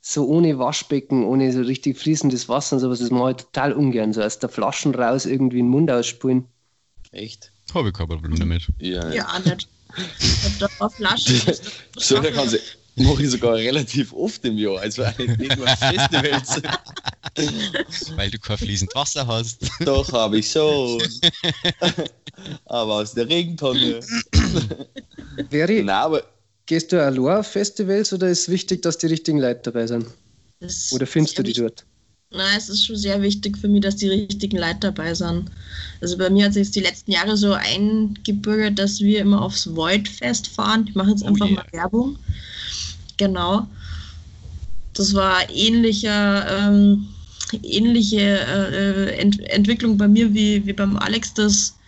[0.00, 4.12] so ohne Waschbecken, ohne so richtig fließendes Wasser und sowas, das mache ich total ungern.
[4.12, 6.46] So aus der Flaschen raus irgendwie den Mund ausspülen.
[7.12, 7.52] Echt?
[7.74, 8.68] Habe ich kein Problem damit.
[8.78, 9.10] Ja.
[9.12, 9.68] Ja, auch nicht.
[10.20, 11.58] Ich hab da eine Flasche.
[11.96, 12.60] So, da kann sie.
[12.96, 14.80] Mache ich sogar relativ oft im Jahr.
[14.80, 16.60] Also nicht nur Festivals.
[18.16, 19.70] Weil du kein fließend Wasser hast.
[19.80, 21.00] Doch, habe ich schon.
[22.64, 24.00] aber aus der Regentonne.
[25.50, 26.24] Veri, Nein, aber
[26.66, 30.06] gehst du allein auf Festivals oder ist wichtig, dass die richtigen Leute dabei sind?
[30.60, 31.84] Das Oder findest du die dort?
[32.30, 35.50] Nein, es ist schon sehr wichtig für mich, dass die richtigen Leute dabei sind.
[36.00, 40.48] Also bei mir hat sich die letzten Jahre so eingebürgert, dass wir immer aufs Void-Fest
[40.48, 40.86] fahren.
[40.88, 41.54] Ich mache jetzt Oh einfach yeah.
[41.54, 42.18] mal Werbung.
[43.16, 43.66] Genau.
[44.94, 47.08] Das war ähnlicher, ähm,
[47.62, 51.78] ähnliche äh, Ent Entwicklung bei mir wie, wie beim Alex, dass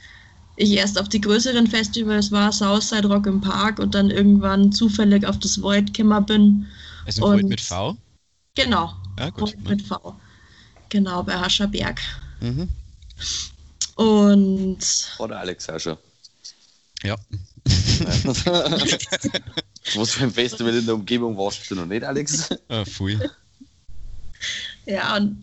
[0.57, 5.27] ich erst auf die größeren Festivals war, Southside Rock im Park und dann irgendwann zufällig
[5.27, 6.67] auf das Void gekommen bin.
[7.05, 7.97] Also Void mit V.
[8.55, 9.55] Genau, Ja, gut.
[9.55, 10.21] Void mit V.
[10.91, 12.01] Genau, bei Hascherberg.
[12.41, 12.69] Mhm.
[13.97, 14.79] Und
[15.19, 15.97] Oder Alex schon.
[17.03, 17.17] Ja.
[19.95, 22.51] Was für ein Festival in der Umgebung warst du noch nicht, Alex?
[22.69, 23.19] Ah, pfui.
[24.87, 25.43] ja, und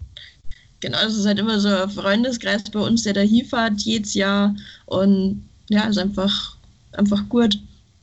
[0.79, 4.55] genau, das ist halt immer so ein Freundeskreis bei uns, der da hinfährt jedes Jahr.
[4.85, 6.57] Und ja, ist einfach,
[6.93, 7.59] einfach gut.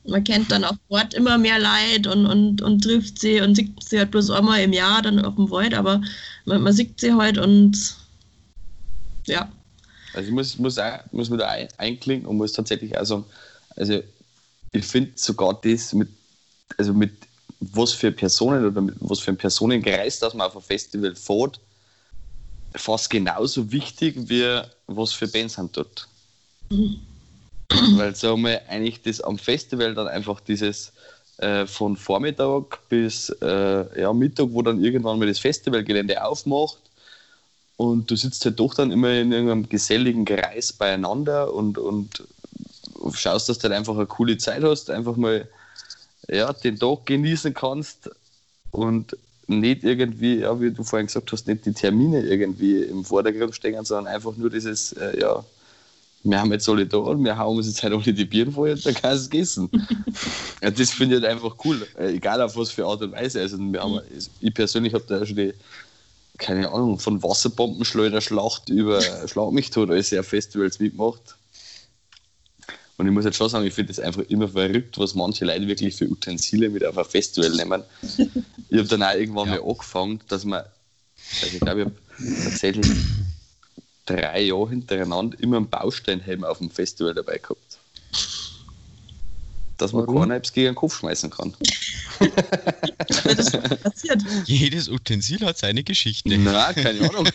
[0.07, 3.83] Man kennt dann auf Ort immer mehr Leid und, und, und trifft sie und sieht
[3.83, 6.01] sie halt bloß einmal im Jahr dann auf dem Void, aber
[6.45, 7.95] man, man sieht sie halt und
[9.27, 9.51] ja,
[10.13, 13.25] Also ich muss, muss, auch, muss mir da ein, einklinken und muss tatsächlich auch sagen,
[13.75, 14.01] also
[14.71, 16.09] ich finde sogar das mit,
[16.77, 17.11] also mit
[17.59, 21.59] was für Personen oder mit was für ein Personenkreis, dass man auf ein Festival fährt,
[22.75, 26.07] fast genauso wichtig wie was für Bands sind dort.
[27.97, 30.91] Weil sagen wir eigentlich das am Festival dann einfach dieses
[31.37, 36.79] äh, von Vormittag bis äh, ja, Mittag, wo dann irgendwann mal das Festivalgelände aufmacht
[37.77, 42.23] und du sitzt halt doch dann immer in irgendeinem geselligen Kreis beieinander und, und
[43.13, 45.47] schaust, dass du halt einfach eine coole Zeit hast, einfach mal
[46.29, 48.09] ja, den Tag genießen kannst
[48.71, 53.55] und nicht irgendwie, ja, wie du vorhin gesagt hast, nicht die Termine irgendwie im Vordergrund
[53.55, 55.43] stehen, sondern einfach nur dieses, äh, ja,
[56.25, 58.71] wir haben jetzt alle da und wir hauen uns jetzt halt alle die Bieren voll
[58.71, 59.71] und dann kannst du es essen.
[60.63, 63.41] ja, das finde ich halt einfach cool, äh, egal auf was für Art und Weise.
[63.41, 64.01] Also haben,
[64.39, 65.53] ich persönlich habe da schon die,
[66.37, 71.37] keine Ahnung, von Wasserbombenschleuderschlacht über Schlag mich tot alles auf Festivals mitgemacht.
[72.97, 75.67] Und ich muss jetzt schon sagen, ich finde das einfach immer verrückt, was manche Leute
[75.67, 77.83] wirklich für Utensilien mit auf ein Festival nehmen.
[78.69, 79.55] Ich habe dann auch irgendwann Ja.
[79.61, 80.63] mal angefangen, dass man,
[81.41, 81.95] also ich glaube, ich habe
[82.39, 82.91] tatsächlich
[84.05, 87.77] drei Jahre hintereinander immer einen Bausteinhelm auf dem Festival dabei gehabt.
[89.77, 90.29] Dass man Warum?
[90.29, 91.53] gegen den Kopf schmeißen kann.
[93.07, 94.21] das ist passiert.
[94.45, 96.37] Jedes Utensil hat seine Geschichte.
[96.37, 97.27] Nein, keine Ahnung.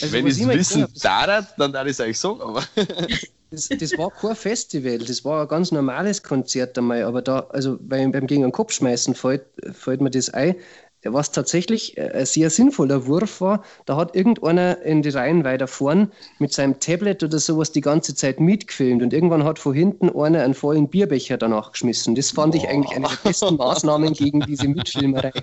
[0.00, 2.64] Also, Wenn ich es wissen darf, dann darf ich es euch sagen, aber
[3.50, 7.78] das, das war kein Festival, das war ein ganz normales Konzert einmal, aber da, also
[7.80, 10.56] beim, beim gegen den Kopf schmeißen fällt, fällt mir das ein.
[11.04, 15.66] Was tatsächlich äh, ein sehr sinnvoller Wurf war, da hat irgendeiner in die Reihen weiter
[15.66, 20.08] vorn mit seinem Tablet oder sowas die ganze Zeit mitgefilmt und irgendwann hat von hinten
[20.10, 22.14] einer einen vollen Bierbecher danach geschmissen.
[22.14, 25.32] Das fand ich eigentlich eine der besten Maßnahmen gegen diese Mitfilmerei.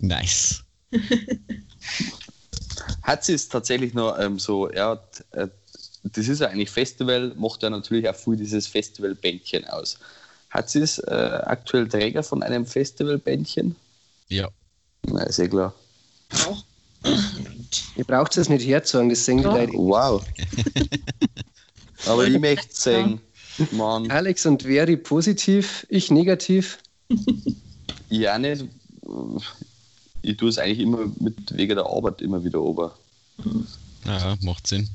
[0.00, 0.64] Nice.
[3.02, 4.98] hat sie es tatsächlich noch ähm, so, ja,
[5.32, 5.48] äh,
[6.04, 9.98] das ist ja eigentlich Festival, macht ja natürlich auch viel dieses Festivalbändchen aus.
[10.52, 13.74] Hat sie es äh, aktuell Träger von einem Festivalbändchen?
[14.28, 14.48] Ja.
[15.06, 15.74] Na, ist eh klar.
[16.46, 16.62] Auch.
[17.96, 19.56] Ihr braucht es nicht herzogen, das sehen die Ja.
[19.56, 19.72] Leute.
[19.72, 20.22] Wow.
[22.06, 23.20] Aber ich möchte sagen,
[23.70, 26.78] Mann, Alex und Veri positiv, ich negativ.
[28.10, 28.66] ja nicht.
[30.20, 32.94] ich tue es eigentlich immer mit wegen der Arbeit immer wieder ober.
[34.04, 34.88] Ja, macht Sinn.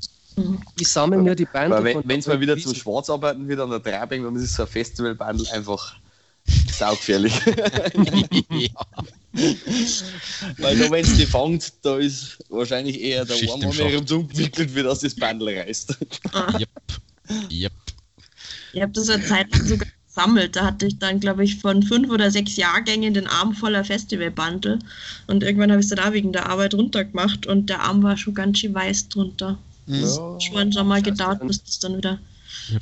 [0.79, 1.71] Ich sammle nur die Band.
[1.71, 4.67] Weil wenn es mal wieder zum Schwarzarbeiten wird an der Traubing, dann ist so ein
[4.67, 5.95] Festivalbandel einfach
[6.71, 7.33] saugefährlich.
[8.49, 8.69] ja.
[10.57, 13.79] Weil nur wenn es die fängt, da ist wahrscheinlich eher der im Schacht.
[13.79, 15.97] herumzuentwickelt, wie das das Bandel reißt.
[16.31, 16.69] Ah, Yep.
[17.51, 17.71] Yep.
[18.73, 20.55] ich habe das eine Zeit lang sogar gesammelt.
[20.55, 24.79] Da hatte ich dann, glaube ich, von fünf oder sechs Jahrgängen den Arm voller Festivalbandel.
[25.27, 28.17] Und irgendwann habe ich es dann auch wegen der Arbeit runtergemacht und der Arm war
[28.17, 29.57] schon ganz schön weiß drunter.
[29.87, 32.19] Das hat schon schon mal gedauert, bis das dann wieder.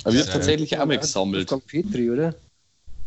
[0.04, 1.50] Aber ich habe Ja, tatsächlich auch mal gesammelt.
[1.50, 2.34] Wolfgang Petri, oder?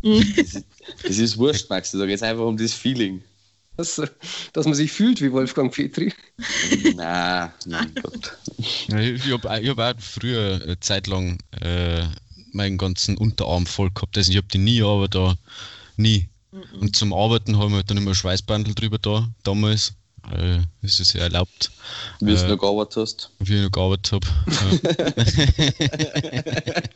[0.01, 1.91] Das ist wurscht, Max.
[1.91, 3.21] Da geht es einfach um das Feeling.
[3.77, 4.01] Dass,
[4.53, 6.13] dass man sich fühlt wie Wolfgang Petri.
[6.95, 8.37] Nein, mein Gott.
[8.87, 12.05] Ja, Ich habe ich hab auch früher eine Zeit lang äh,
[12.51, 14.17] meinen ganzen Unterarm voll gehabt.
[14.17, 15.35] Also ich habe den nie, aber da
[15.97, 16.29] nie.
[16.79, 19.93] Und zum Arbeiten haben wir halt dann immer Schweißbandel drüber da, damals.
[20.35, 21.71] Äh, ist es ja erlaubt,
[22.19, 23.29] Wie du Äh, noch gearbeitet hast.
[23.39, 24.27] wie ich noch gearbeitet habe.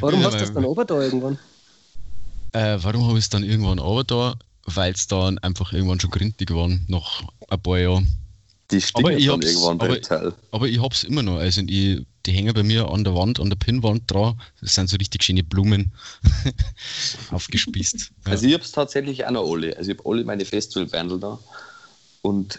[0.00, 1.38] Warum Ja, hast du das dann ober da irgendwann?
[2.52, 4.34] äh, warum habe ich es dann irgendwann aber da?
[4.66, 8.08] Weil es dann einfach irgendwann schon grindig waren, nach ein paar Jahren.
[8.70, 10.32] Die stinkt Aber ich dann irgendwann aber- Teil.
[10.50, 11.36] Aber ich hab's immer noch.
[11.36, 14.40] Also ich, die hängen bei mir an der Wand, an der Pinnwand dran.
[14.60, 15.92] Das sind so richtig schöne Blumen
[17.30, 18.10] aufgespießt.
[18.26, 18.32] Ja.
[18.32, 19.76] Also ich habe es tatsächlich auch noch alle.
[19.76, 21.38] Also ich habe alle meine Festivalbandel da.
[22.22, 22.58] Und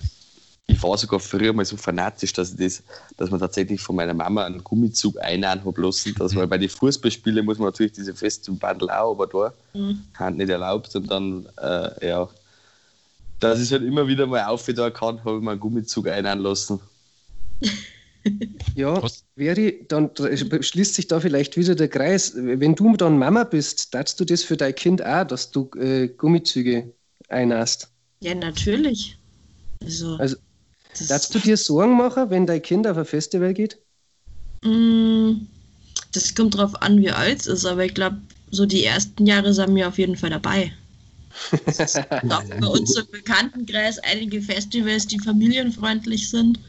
[0.67, 2.83] ich war sogar früher mal so fanatisch, dass ich das,
[3.17, 6.13] dass man tatsächlich von meiner Mama einen Gummizug einnahen habe lassen.
[6.15, 6.39] Dass Mhm.
[6.39, 10.03] man bei den Fußballspielen muss man natürlich diese Festivalbandel auch, aber da Mhm.
[10.17, 10.93] Hand nicht erlaubt.
[10.95, 12.27] Und dann, äh, ja,
[13.39, 16.79] dass ich halt immer wieder mal aufgetan kann, habe ich mir einen Gummizug einnahen lassen.
[18.75, 19.01] Ja?
[19.35, 22.33] Veri, dann schließt sich da vielleicht wieder der Kreis.
[22.35, 26.07] Wenn du dann Mama bist, darfst du das für dein Kind auch, dass du äh,
[26.07, 26.93] Gummizüge
[27.29, 27.89] einhast?
[28.21, 29.17] Ja, natürlich.
[29.83, 30.37] Also, Also,
[31.07, 33.77] Darfst du dir Sorgen machen, wenn dein Kind auf ein Festival geht?
[34.63, 35.47] Mm,
[36.11, 38.17] das kommt drauf an, wie alt es ist, aber ich glaube,
[38.49, 40.73] so die ersten Jahre sind wir auf jeden Fall dabei.
[41.65, 46.59] Es gibt auch bei uns im Bekanntenkreis einige Festivals, die familienfreundlich sind,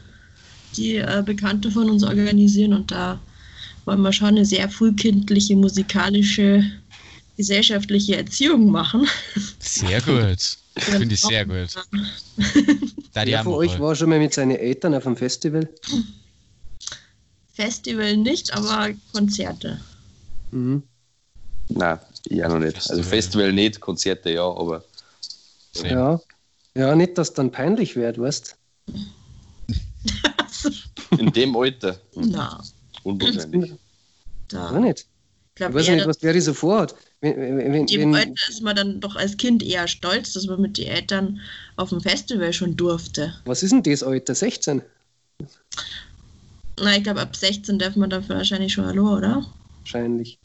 [0.77, 3.19] die äh, Bekannte von uns organisieren und da
[3.85, 6.63] wollen wir schon eine sehr frühkindliche musikalische
[7.37, 9.07] gesellschaftliche Erziehung machen.
[9.59, 10.57] Sehr gut.
[10.77, 11.75] Finde ich sehr gut.
[13.13, 15.67] Da die Wer auch von euch war schon mal mit seinen Eltern auf einem Festival?
[17.53, 19.79] Festival nicht, aber Konzerte.
[20.51, 20.83] Mhm.
[21.69, 22.89] Nein, ich auch noch nicht.
[22.89, 24.83] Also Festival nicht, Konzerte ja, aber.
[25.83, 26.19] Ja.
[26.75, 28.55] Ja, nicht, dass dann peinlich wird, weißt
[31.17, 32.61] in dem Alter Na,
[33.03, 33.73] unwahrscheinlich.
[34.47, 34.79] da.
[34.79, 35.05] Nicht.
[35.55, 36.95] Ich weiß nicht, was Veri so vorhat.
[37.21, 40.31] Wenn, wenn, wenn, In dem wenn, Alter ist man dann doch als Kind eher stolz,
[40.33, 41.41] dass man mit den Eltern
[41.75, 43.33] auf dem Festival schon durfte.
[43.45, 44.35] was ist denn das Alter?
[44.35, 44.81] 16?
[46.81, 49.45] Na, ich glaube, ab 16 darf man dann wahrscheinlich schon Hallo, oder?
[49.79, 50.39] Wahrscheinlich.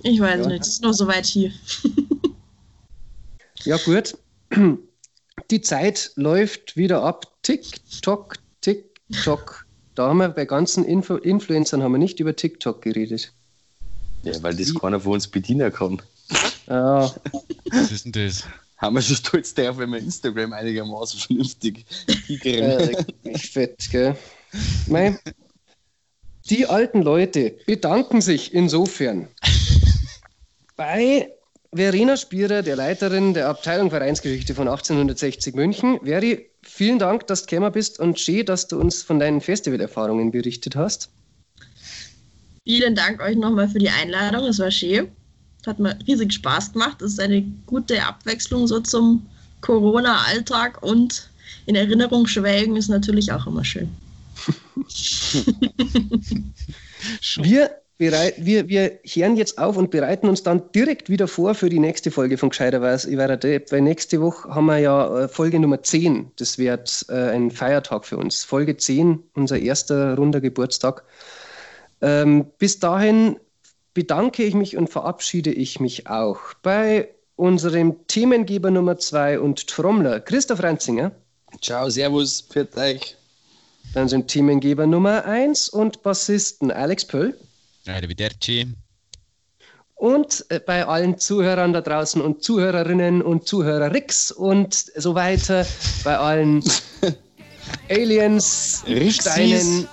[0.00, 0.46] Ich weiß Ja.
[0.48, 1.52] nicht, das ist noch so weit hier.
[3.64, 4.16] Ja, gut.
[5.50, 7.26] Die Zeit läuft wieder ab.
[7.42, 9.66] TikTok, TikTok.
[9.94, 13.32] Da haben wir bei ganzen Influ Influencern haben wir nicht über TikTok geredet.
[14.22, 16.02] Ja, weil das keiner von uns bedienen kann.
[16.66, 17.14] Ja,
[17.70, 18.44] Was ist denn das?
[18.78, 21.86] Haben wir schon stolz darauf, wenn wir Instagram einigermaßen vernünftig
[22.26, 22.64] hinkriegen.
[22.64, 24.16] äh, ich fett, gell?
[24.86, 25.18] Mei,
[26.50, 29.28] die alten Leute bedanken sich insofern
[30.76, 31.30] bei
[31.72, 35.98] Verena Spierer, der Leiterin der Abteilung Vereinsgeschichte von 1860 München.
[36.02, 40.30] Veri, vielen Dank, dass du gekommen bist und schön, dass du uns von deinen Festivalerfahrungen
[40.30, 41.10] berichtet hast.
[42.64, 45.08] Vielen Dank euch nochmal für die Einladung, es war schön.
[45.66, 47.02] Hat mir riesig Spaß gemacht.
[47.02, 49.26] Es ist eine gute Abwechslung so zum
[49.62, 51.28] Corona-Alltag und
[51.66, 53.88] in Erinnerung schwelgen ist natürlich auch immer schön.
[57.36, 61.68] Wir, bereit, wir, wir hören jetzt auf und bereiten uns dann direkt wieder vor für
[61.68, 63.10] die nächste Folge von Gescheiterweise.
[63.10, 66.32] Ich werde, weil nächste Woche haben wir ja äh, Folge Nummer 10.
[66.36, 68.44] Das wird äh, ein Feiertag für uns.
[68.44, 71.04] Folge 10, unser erster runder Geburtstag.
[72.02, 73.38] Ähm, bis dahin
[73.94, 80.20] bedanke ich mich und verabschiede ich mich auch bei unserem Themengeber Nummer 2 und Trommler
[80.20, 81.12] Christoph Ranzinger.
[81.62, 83.16] Ciao, Servus, für euch.
[83.94, 87.38] Dann sind Themengeber Nummer 1 und Bassisten Alex Pöll.
[87.94, 88.74] Arrivederci.
[89.94, 95.66] Und äh, bei allen Zuhörern da draußen und Zuhörerinnen und Zuhörerrix und so weiter,
[96.04, 96.62] bei allen
[97.90, 98.84] Aliens.
[99.08, 99.88] Steinen,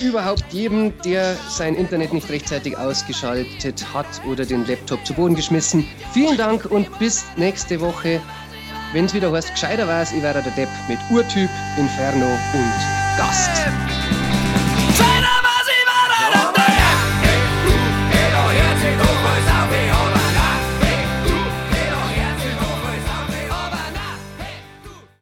[0.00, 5.86] überhaupt jedem, der sein Internet nicht rechtzeitig ausgeschaltet hat oder den Laptop zu Boden geschmissen.
[6.12, 8.20] Vielen Dank und bis nächste Woche.
[8.92, 14.19] wenn es wieder heißt, gescheiter war ich wäre der Depp mit Urtyp, Inferno und Gast.